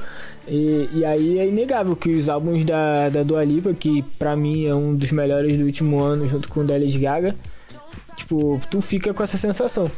[0.47, 4.65] E, e aí é inegável que os álbuns da, da Dua Lipa, que pra mim
[4.67, 7.35] é um dos melhores do último ano, junto com o da Lady Gaga,
[8.15, 9.89] tipo, tu fica com essa sensação.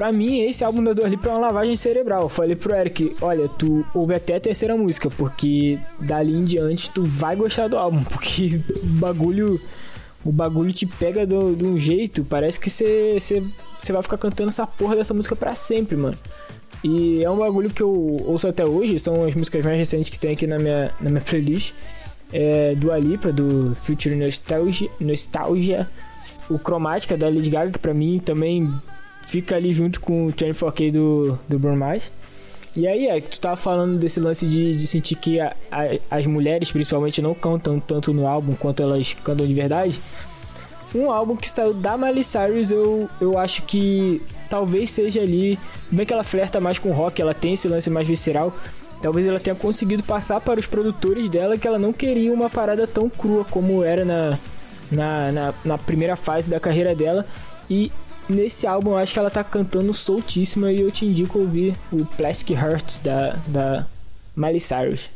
[0.00, 2.22] Pra mim, esse álbum da Dua Lipa é uma lavagem cerebral.
[2.22, 6.90] Eu falei pro Eric, olha, tu ouve até a terceira música, porque dali em diante
[6.90, 9.60] tu vai gostar do álbum, porque o bagulho
[10.24, 13.42] o bagulho te pega de um jeito, parece que você
[13.90, 16.16] vai ficar cantando essa porra dessa música pra sempre, mano.
[16.82, 20.18] E é um bagulho que eu ouço até hoje, são as músicas mais recentes que
[20.18, 21.74] tem aqui na minha, na minha playlist.
[22.32, 25.86] É do Alipa, do Future Nostalgia, Nostalgia.
[26.48, 28.72] O Cromática da Lady Gaga, que pra mim também
[29.30, 31.84] fica ali junto com o 24K do, do Bruno.
[32.76, 36.26] E aí, é, tu tava falando desse lance de, de sentir que a- a- as
[36.26, 40.00] mulheres, principalmente, não cantam tanto no álbum quanto elas cantam de verdade.
[40.94, 45.56] Um álbum que saiu da Miley Cyrus, eu, eu acho que talvez seja ali.
[45.90, 48.52] Bem que ela flerta mais com rock, ela tem esse lance mais visceral.
[49.00, 52.86] Talvez ela tenha conseguido passar para os produtores dela que ela não queria uma parada
[52.86, 54.38] tão crua como era na,
[54.90, 57.24] na, na, na primeira fase da carreira dela.
[57.68, 57.90] E
[58.30, 62.04] nesse álbum eu acho que ela tá cantando soltíssima e eu te indico ouvir o
[62.04, 63.86] Plastic Hearts da, da
[64.36, 65.08] Miley Cyrus.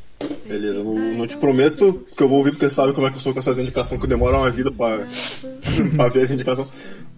[0.47, 3.21] Beleza, não, não te prometo que eu vou ouvir, porque sabe como é que eu
[3.21, 5.07] sou com essas indicações, que demora uma vida pra,
[5.97, 6.67] pra ver essa indicação.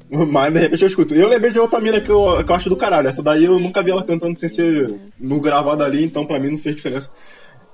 [0.08, 1.14] Mas de repente eu escuto.
[1.14, 3.08] E eu lembrei de outra mina que eu, que eu acho do caralho.
[3.08, 6.50] Essa daí eu nunca vi ela cantando sem ser no gravado ali, então pra mim
[6.50, 7.10] não fez diferença.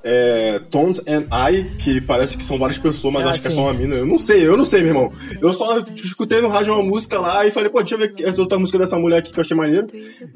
[0.04, 3.50] É, Tones and I, que parece que são várias pessoas, mas Ah, acho que é
[3.50, 3.56] sim.
[3.56, 3.94] só uma mina.
[3.94, 5.12] Eu não sei, eu não sei, meu irmão.
[5.40, 8.40] Eu só escutei no rádio uma música lá e falei, pô, deixa eu ver essa
[8.40, 9.86] outra música dessa mulher aqui que eu achei maneiro.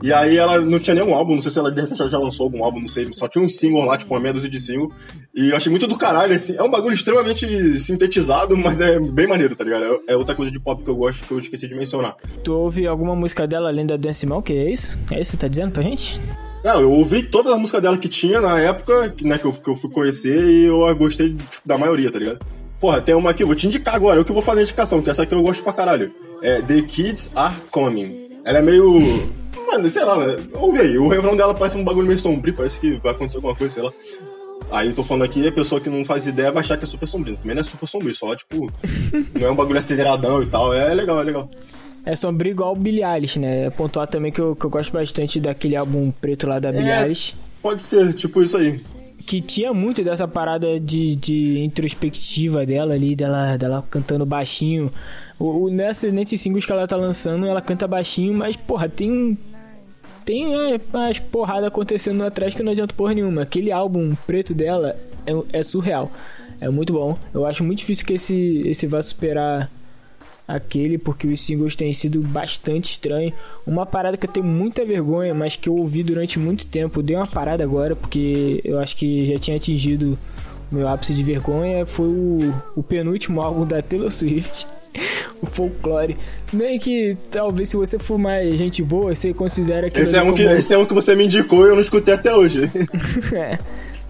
[0.02, 2.18] E aí ela não tinha nenhum álbum, não sei se ela de repente ela já
[2.18, 4.60] lançou algum álbum, não sei, só tinha um single lá, tipo uma meia dúzia de
[4.60, 4.90] single.
[5.34, 6.54] E eu achei muito do caralho, assim.
[6.56, 7.46] É um bagulho extremamente
[7.80, 9.84] sintetizado, mas é bem maneiro, tá ligado?
[9.84, 12.16] É- É outra coisa de pop que eu gosto que eu esqueci de mencionar.
[12.42, 14.98] Tu ouve alguma música dela além da Dance que é isso?
[15.10, 16.20] É isso que você tá dizendo pra gente?
[16.66, 19.70] Não, eu ouvi toda a música dela que tinha na época, né, que eu, que
[19.70, 22.44] eu fui conhecer e eu gostei tipo, da maioria, tá ligado?
[22.80, 25.00] Porra, tem uma aqui, eu vou te indicar agora, eu que vou fazer a indicação,
[25.00, 26.12] que essa aqui eu gosto pra caralho.
[26.42, 28.40] É The Kids Are Coming.
[28.44, 29.30] Ela é meio.
[29.64, 30.44] Mano, sei lá, né?
[30.54, 33.54] ouve aí, o refrão dela parece um bagulho meio sombrio, parece que vai acontecer alguma
[33.54, 33.92] coisa, sei lá.
[34.68, 37.06] Aí tô falando aqui, a pessoa que não faz ideia vai achar que é super
[37.06, 37.36] sombrio.
[37.36, 38.68] Também não é super sombrio, só tipo.
[39.38, 40.74] não é um bagulho aceleradão e tal.
[40.74, 41.48] É legal, é legal.
[42.06, 43.66] É sombrio igual o Billie Eilish, né?
[43.66, 46.88] É Pontuar também que eu, que eu gosto bastante daquele álbum preto lá da Billie
[46.88, 47.02] É.
[47.02, 47.34] Eilish.
[47.60, 48.80] Pode ser, tipo isso aí.
[49.26, 54.92] Que tinha muito dessa parada de, de introspectiva dela ali, dela, dela cantando baixinho.
[55.36, 59.10] O, o, nessa, nesses singles que ela tá lançando, ela canta baixinho, mas, porra, tem
[59.10, 59.36] um.
[60.24, 63.42] Tem é, umas porradas acontecendo atrás que não adianta porra nenhuma.
[63.42, 64.96] Aquele álbum preto dela
[65.26, 66.12] é, é surreal.
[66.60, 67.18] É muito bom.
[67.34, 69.70] Eu acho muito difícil que esse, esse vá superar
[70.46, 73.32] aquele, porque os singles têm sido bastante estranhos.
[73.66, 77.02] Uma parada que eu tenho muita vergonha, mas que eu ouvi durante muito tempo.
[77.02, 80.16] Dei uma parada agora, porque eu acho que já tinha atingido
[80.70, 81.84] o meu ápice de vergonha.
[81.84, 84.66] Foi o, o penúltimo álbum da Taylor Swift.
[85.42, 86.16] O folclore.
[86.50, 90.00] Bem que talvez se você for mais gente boa, você considera que.
[90.00, 92.14] Esse é, um que, esse é um que você me indicou e eu não escutei
[92.14, 92.62] até hoje.
[93.36, 93.58] é.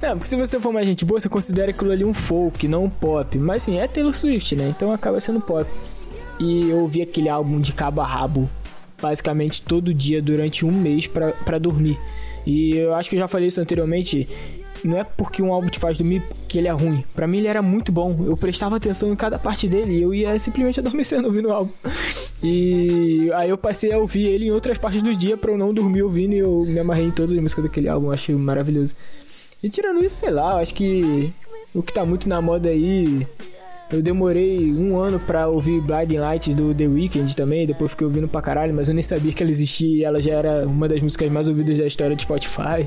[0.03, 2.85] É, porque se você for mais gente boa, você considera aquilo ali um folk, não
[2.85, 3.39] um pop.
[3.41, 4.69] Mas assim, é Taylor Swift, né?
[4.69, 5.67] Então acaba sendo pop.
[6.39, 8.47] E eu ouvi aquele álbum de cabo a rabo,
[9.01, 11.99] basicamente todo dia durante um mês pra dormir.
[12.47, 14.29] E eu acho que eu já falei isso anteriormente.
[14.85, 17.03] Não é porque um álbum te faz dormir que ele é ruim.
[17.15, 18.25] Pra mim ele era muito bom.
[18.25, 21.73] Eu prestava atenção em cada parte dele e eu ia simplesmente adormecendo ouvindo o álbum.
[22.43, 25.75] E aí eu passei a ouvir ele em outras partes do dia pra eu não
[25.75, 28.13] dormir ouvindo e eu me amarrei em todas as músicas daquele álbum.
[28.13, 28.95] Achei maravilhoso.
[29.63, 31.33] E tirando isso, sei lá, acho que
[31.75, 33.27] o que tá muito na moda aí.
[33.91, 38.27] Eu demorei um ano pra ouvir Blinding Lights do The Weeknd também, depois fiquei ouvindo
[38.27, 41.01] pra caralho, mas eu nem sabia que ela existia e ela já era uma das
[41.01, 42.85] músicas mais ouvidas da história do Spotify.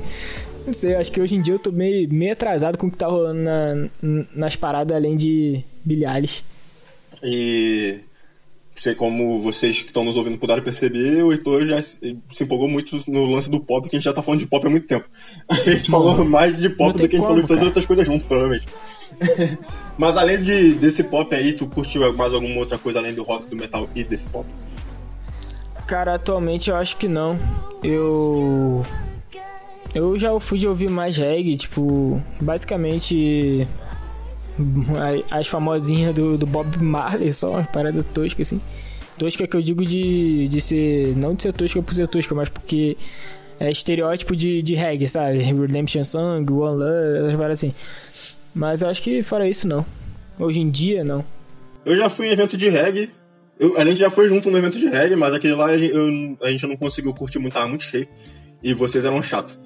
[0.66, 2.98] Não sei, acho que hoje em dia eu tô meio, meio atrasado com o que
[2.98, 3.88] tá rolando na-
[4.36, 6.44] nas paradas além de Eilish.
[7.22, 8.00] E
[8.76, 11.98] sei como vocês que estão nos ouvindo puderam perceber, o Heitor já se
[12.42, 14.70] empolgou muito no lance do pop, que a gente já tá falando de pop há
[14.70, 15.06] muito tempo.
[15.48, 17.68] A gente falou mais de pop do que a gente como, falou de todas as
[17.68, 18.66] outras coisas junto, provavelmente.
[19.98, 23.46] Mas além de, desse pop aí, tu curte mais alguma outra coisa além do rock,
[23.46, 24.46] do metal e desse pop?
[25.86, 27.38] Cara, atualmente eu acho que não.
[27.82, 28.82] Eu.
[29.92, 33.66] Eu já fui de ouvir mais reggae, tipo, basicamente.
[35.30, 38.60] As famosinhas do, do Bob Marley, só uma parada tosca assim.
[39.18, 41.16] Tosca que eu digo de, de ser.
[41.16, 42.96] Não de ser tosca por ser tosca, mas porque
[43.58, 45.38] é estereótipo de, de reggae, sabe?
[45.42, 47.74] Redemption Song, One Love, essas paradas assim.
[48.54, 49.84] Mas acho que fora isso, não.
[50.38, 51.24] Hoje em dia, não.
[51.84, 53.10] Eu já fui em evento de reggae.
[53.58, 56.50] Eu- a gente já foi junto no evento de reggae, mas aquele lá eu- a
[56.50, 58.08] gente não conseguiu curtir muito, tava muito cheio.
[58.62, 59.58] E vocês eram chato.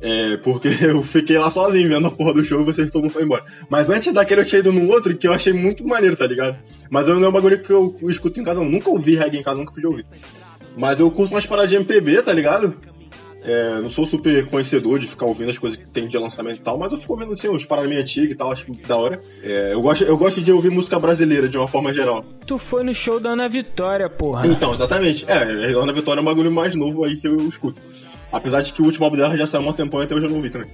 [0.00, 3.12] É, porque eu fiquei lá sozinho vendo a porra do show e vocês todo mundo
[3.12, 3.44] foi embora.
[3.70, 6.58] Mas antes daquele eu tinha ido num outro que eu achei muito maneiro, tá ligado?
[6.90, 9.16] Mas eu não é um bagulho que eu, eu escuto em casa, eu nunca ouvi
[9.16, 10.04] reggae em casa, nunca fui ouvir.
[10.76, 12.76] Mas eu curto umas paradas de MPB, tá ligado?
[13.44, 16.60] É, não sou super conhecedor de ficar ouvindo as coisas que tem de lançamento e
[16.60, 19.20] tal, mas eu fico ouvindo assim, uns paradas meio antigas e tal, acho da hora.
[19.42, 22.24] É, eu, gosto, eu gosto de ouvir música brasileira de uma forma geral.
[22.44, 24.46] Tu foi no show da Ana Vitória, porra.
[24.48, 25.24] Então, exatamente.
[25.28, 27.80] É, a Ana Vitória é um bagulho mais novo aí que eu escuto.
[28.32, 30.24] Apesar de que o último álbum dela já saiu há um tempão e até hoje
[30.26, 30.68] eu não ouvi também.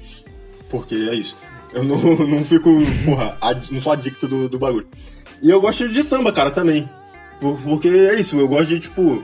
[0.70, 1.36] Porque é isso.
[1.74, 1.96] Eu não,
[2.26, 2.70] não fico,
[3.04, 4.86] porra, ad- não sou adicto do, do bagulho.
[5.42, 6.88] E eu gosto de samba, cara, também.
[7.40, 9.22] Por- Porque é isso, eu gosto de, tipo,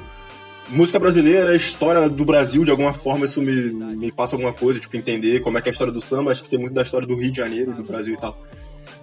[0.69, 4.97] música brasileira, história do Brasil, de alguma forma isso me, me passa alguma coisa, tipo,
[4.97, 7.07] entender como é que é a história do samba, acho que tem muito da história
[7.07, 8.39] do Rio de Janeiro, do Brasil e tal.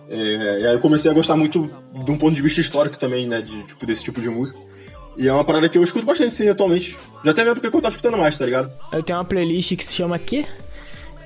[0.07, 3.27] É, e aí eu comecei a gostar muito de um ponto de vista histórico também,
[3.27, 4.59] né, de, tipo, desse tipo de música.
[5.17, 6.97] E é uma parada que eu escuto bastante, sim, atualmente.
[7.23, 8.71] Já até mesmo porque eu tô escutando mais, tá ligado?
[8.91, 10.45] Eu tenho uma playlist que se chama Quê?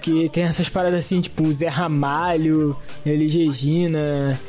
[0.01, 4.39] Que tem essas paradas assim, tipo Zé Ramalho, Elis Regina,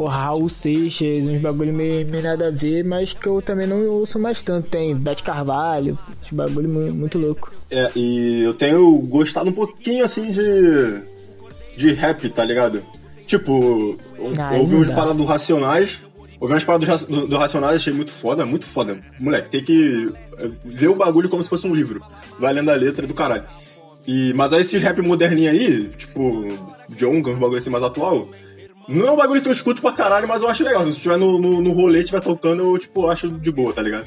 [0.00, 3.84] porra, Raul Seixas, uns bagulho meio, meio nada a ver, mas que eu também não
[3.86, 4.68] ouço mais tanto.
[4.70, 7.52] Tem Beth Carvalho, esse bagulho mu- muito louco.
[7.70, 11.02] É, e eu tenho gostado um pouquinho, assim, de...
[11.76, 12.82] de rap, tá ligado?
[13.26, 13.98] Tipo,
[14.38, 16.00] Ah, ouvi uns paradas do Racionais,
[16.40, 18.98] ouvi umas paradas do, Ra- do, do Racionais, achei muito foda, muito foda.
[19.18, 22.02] Moleque, tem que é, ver o bagulho como se fosse um livro.
[22.38, 23.44] Vai lendo a letra do caralho.
[24.06, 26.48] E, mas aí esses rap moderninho aí, tipo,
[26.88, 28.28] John, que é um bagulho assim mais atual.
[28.90, 30.82] Não é um bagulho que eu escuto pra caralho, mas eu acho legal.
[30.82, 34.06] Se estiver no, no, no rolê, estiver tocando, eu, tipo, acho de boa, tá ligado?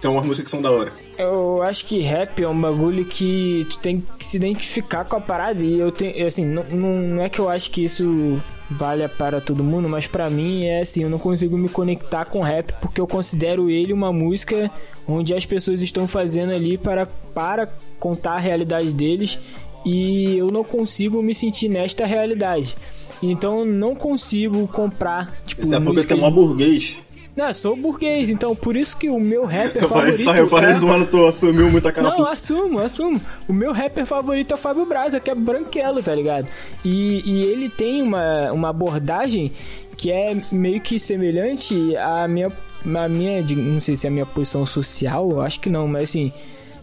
[0.00, 0.92] Tem umas músicas que são da hora.
[1.18, 5.20] Eu acho que rap é um bagulho que tu tem que se identificar com a
[5.20, 5.64] parada.
[5.64, 8.40] E eu tenho, assim, não, não, é que eu acho que isso
[8.70, 12.40] valha para todo mundo, mas para mim é assim, eu não consigo me conectar com
[12.40, 14.70] rap porque eu considero ele uma música
[15.06, 17.68] onde as pessoas estão fazendo ali para, para
[18.00, 19.38] contar a realidade deles
[19.84, 22.76] e eu não consigo me sentir nesta realidade.
[23.22, 27.02] Então eu não consigo comprar, tipo, Isso é porque música tem um burguês.
[27.36, 30.24] Não, sou burguês, então por isso que o meu rapper Eu favorito.
[30.24, 33.20] só, eu falei é- zoando, tu assumiu muita cara Não, assumo, assumo.
[33.46, 36.48] O meu rapper favorito é o Fábio Braza, que é branquelo, tá ligado?
[36.84, 39.52] E, e ele tem uma, uma abordagem
[39.98, 42.50] que é meio que semelhante à minha,
[42.94, 43.42] à minha.
[43.42, 46.32] Não sei se é a minha posição social, acho que não, mas assim.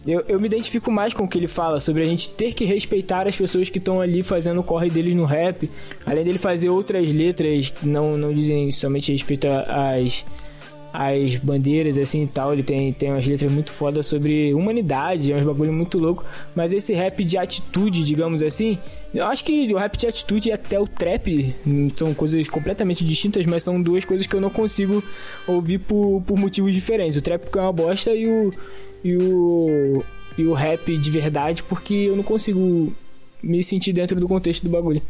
[0.06, 2.64] Eu, eu me identifico mais com o que ele fala sobre a gente ter que
[2.64, 5.70] respeitar as pessoas que estão ali fazendo o corre deles no rap.
[6.04, 10.24] Além dele fazer outras letras que não, não dizem somente respeito às,
[10.94, 12.52] as bandeiras assim e tal.
[12.52, 16.24] Ele tem, tem umas letras muito fodas sobre humanidade, é uns bagulho muito louco.
[16.54, 18.78] Mas esse rap de atitude, digamos assim,
[19.12, 21.54] eu acho que o rap de atitude e até o trap
[21.96, 25.02] são coisas completamente distintas, mas são duas coisas que eu não consigo
[25.48, 27.16] ouvir por, por motivos diferentes.
[27.16, 28.52] O trap é uma bosta e o.
[29.04, 30.02] E o.
[30.36, 32.92] E o rap de verdade porque eu não consigo
[33.42, 35.00] me sentir dentro do contexto do bagulho.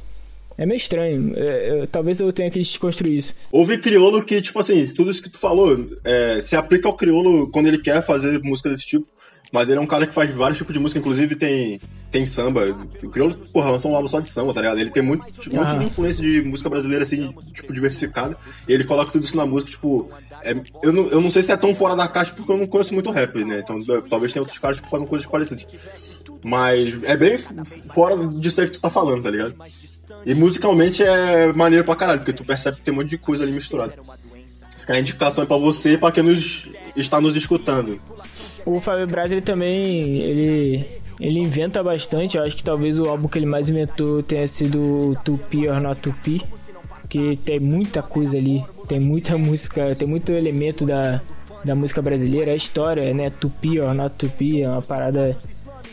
[0.59, 1.33] É meio estranho.
[1.37, 3.35] É, é, talvez eu tenha que desconstruir isso.
[3.51, 7.49] Houve criolo que, tipo assim, tudo isso que tu falou é, se aplica ao criolo
[7.51, 9.07] quando ele quer fazer música desse tipo.
[9.53, 11.81] Mas ele é um cara que faz vários tipos de música, inclusive tem,
[12.11, 12.77] tem samba.
[13.03, 14.81] O criolo, porra, lançou um álbum só de samba, tá ligado?
[14.81, 15.79] Ele tem muito, tipo, um monte Ah.
[15.79, 18.37] de influência de música brasileira, assim, tipo, diversificada.
[18.69, 20.11] E ele coloca tudo isso na música, tipo.
[20.45, 22.67] É- eu, não, eu não sei se é tão fora da caixa porque eu não
[22.67, 23.61] conheço muito rap, né?
[23.61, 23.79] Então
[24.09, 25.67] talvez tenha outros caras que fazem coisas parecidas.
[26.43, 27.39] Mas é bem
[27.89, 29.55] fora disso aí que tu tá falando, tá ligado?
[30.27, 33.45] E musicalmente é maneiro pra caralho, porque tu percebe que tem um monte de coisa
[33.45, 33.95] ali misturada.
[34.89, 37.99] A indicação aí pra você e pra quem nos, está nos escutando.
[38.67, 40.85] O Fábio Braz, ele também, ele,
[41.21, 42.37] ele inventa bastante.
[42.37, 46.01] Eu acho que talvez o álbum que ele mais inventou tenha sido Tupi or Not
[46.01, 46.43] Tupi.
[47.09, 48.63] Que tem muita coisa ali.
[48.89, 51.21] Tem muita música, tem muito elemento da,
[51.65, 52.53] da música brasileira.
[52.53, 53.31] A história, né?
[53.31, 55.37] Tupi or Not Tupi é uma parada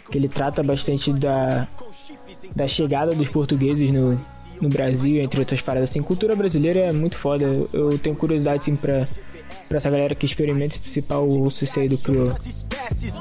[0.09, 1.67] que ele trata bastante da,
[2.55, 4.19] da chegada dos portugueses no,
[4.61, 5.89] no Brasil, entre outras paradas.
[5.89, 7.45] Assim, cultura brasileira é muito foda.
[7.73, 9.07] Eu, tenho curiosidade, assim, pra,
[9.67, 11.97] pra essa galera que experimenta antecipar o sucesso do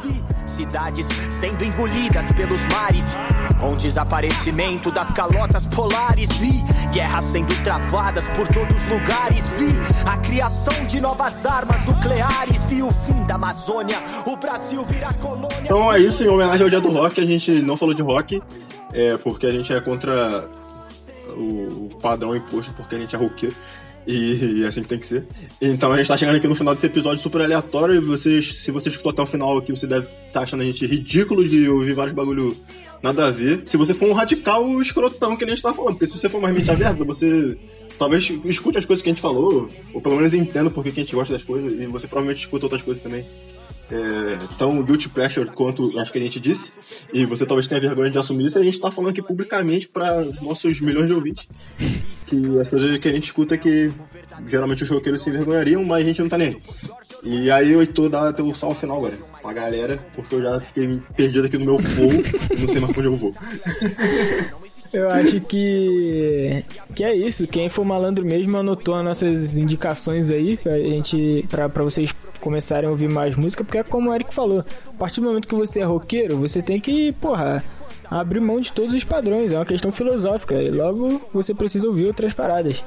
[0.01, 3.15] vi cidades sendo engolidas pelos mares,
[3.61, 9.69] com desaparecimento das calotas polares vi guerras sendo travadas por todos os lugares vi
[10.07, 15.61] a criação de novas armas nucleares vi o fim da Amazônia, o Brasil virar colônia.
[15.65, 18.43] Então é isso, em homenagem ao dia do rock, a gente não falou de rock,
[18.93, 20.49] é, porque a gente é contra
[21.37, 23.55] o, o padrão imposto, porque a gente é roqueiro.
[24.07, 25.27] E, é assim que tem que ser.
[25.61, 27.95] Então a gente tá chegando aqui no final desse episódio super aleatório.
[27.95, 30.67] E vocês, se você escutou até o final aqui, você deve estar tá achando a
[30.67, 32.57] gente ridículo de ouvir vários bagulho
[33.03, 33.63] nada a ver.
[33.65, 36.29] Se você for um radical escrotão que nem a gente tá falando, porque se você
[36.29, 37.57] for mais mente aberta, você
[37.99, 40.93] talvez escute as coisas que a gente falou, ou pelo menos entenda por que a
[40.93, 43.27] gente gosta das coisas, e você provavelmente escuta outras coisas também.
[43.91, 46.73] É, tão guilty pleasure quanto acho que a gente disse,
[47.13, 49.89] e você talvez tenha vergonha de assumir isso, e a gente tá falando aqui publicamente
[49.89, 51.49] para nossos milhões de ouvintes
[52.31, 53.93] que as coisas que a gente escuta que
[54.47, 56.63] geralmente os roqueiros se envergonhariam, mas a gente não tá nem aí.
[57.23, 61.01] E aí o Heitor dá teu salve final agora, pra galera, porque eu já fiquei
[61.17, 62.13] perdido aqui no meu voo,
[62.59, 63.35] não sei mais pra onde eu vou.
[64.93, 66.65] Eu acho que
[66.95, 67.47] que é isso.
[67.47, 72.89] Quem for malandro mesmo anotou as nossas indicações aí pra gente pra, pra vocês começarem
[72.89, 75.55] a ouvir mais música, porque é como o Eric falou, a partir do momento que
[75.55, 77.63] você é roqueiro, você tem que, porra,
[78.11, 82.07] abrir mão de todos os padrões, é uma questão filosófica, e logo você precisa ouvir
[82.07, 82.83] outras paradas.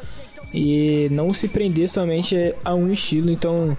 [0.54, 3.78] E não se prender somente a um estilo, então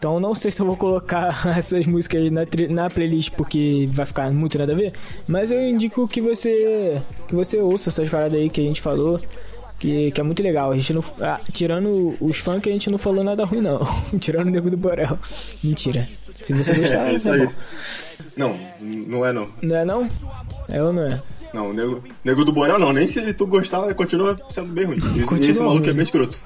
[0.00, 4.06] então não sei se eu vou colocar essas músicas na, tri- na playlist porque vai
[4.06, 4.94] ficar muito nada a ver,
[5.28, 9.20] mas eu indico que você que você ouça essas paradas aí que a gente falou,
[9.78, 10.72] que, que é muito legal.
[10.72, 13.80] A gente não ah, tirando os funk a gente não falou nada ruim não,
[14.18, 15.18] tirando o nego do Borel.
[15.62, 16.08] Mentira.
[16.42, 17.44] Se você gostar, É isso tá aí.
[17.46, 17.52] bom.
[18.36, 19.48] Não, não é não.
[19.60, 20.08] Não é não?
[20.70, 21.20] É ou não é?
[21.52, 24.98] Não, nego, nego do Borel não, nem se tu gostar, continua sendo bem ruim.
[25.16, 25.90] E- Continua esse maluco ruim.
[25.90, 26.38] é bem escroto.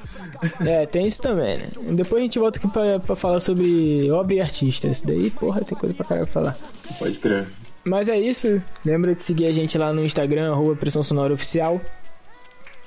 [0.67, 1.69] É, tem isso também, né?
[1.91, 4.87] Depois a gente volta aqui pra, pra falar sobre obra e artista.
[4.89, 6.59] Isso daí, porra, tem coisa pra caralho pra falar.
[6.99, 7.47] Pode crer.
[7.85, 8.63] Mas é isso.
[8.85, 11.81] Lembra de seguir a gente lá no Instagram, arroba Pressão Sonora Oficial.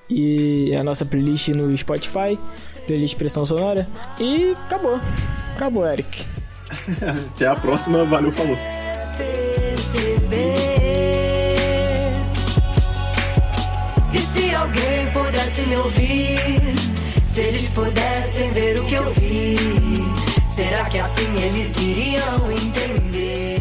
[0.10, 2.40] E a nossa playlist no Spotify,
[2.86, 3.88] playlist Pressão Sonora.
[4.20, 5.00] E acabou.
[5.56, 6.26] Acabou, Eric.
[7.36, 8.58] Até a próxima, valeu, falou.
[14.38, 16.62] Se alguém pudesse me ouvir,
[17.28, 19.56] se eles pudessem ver o que eu vi,
[20.48, 23.57] será que assim eles iriam entender?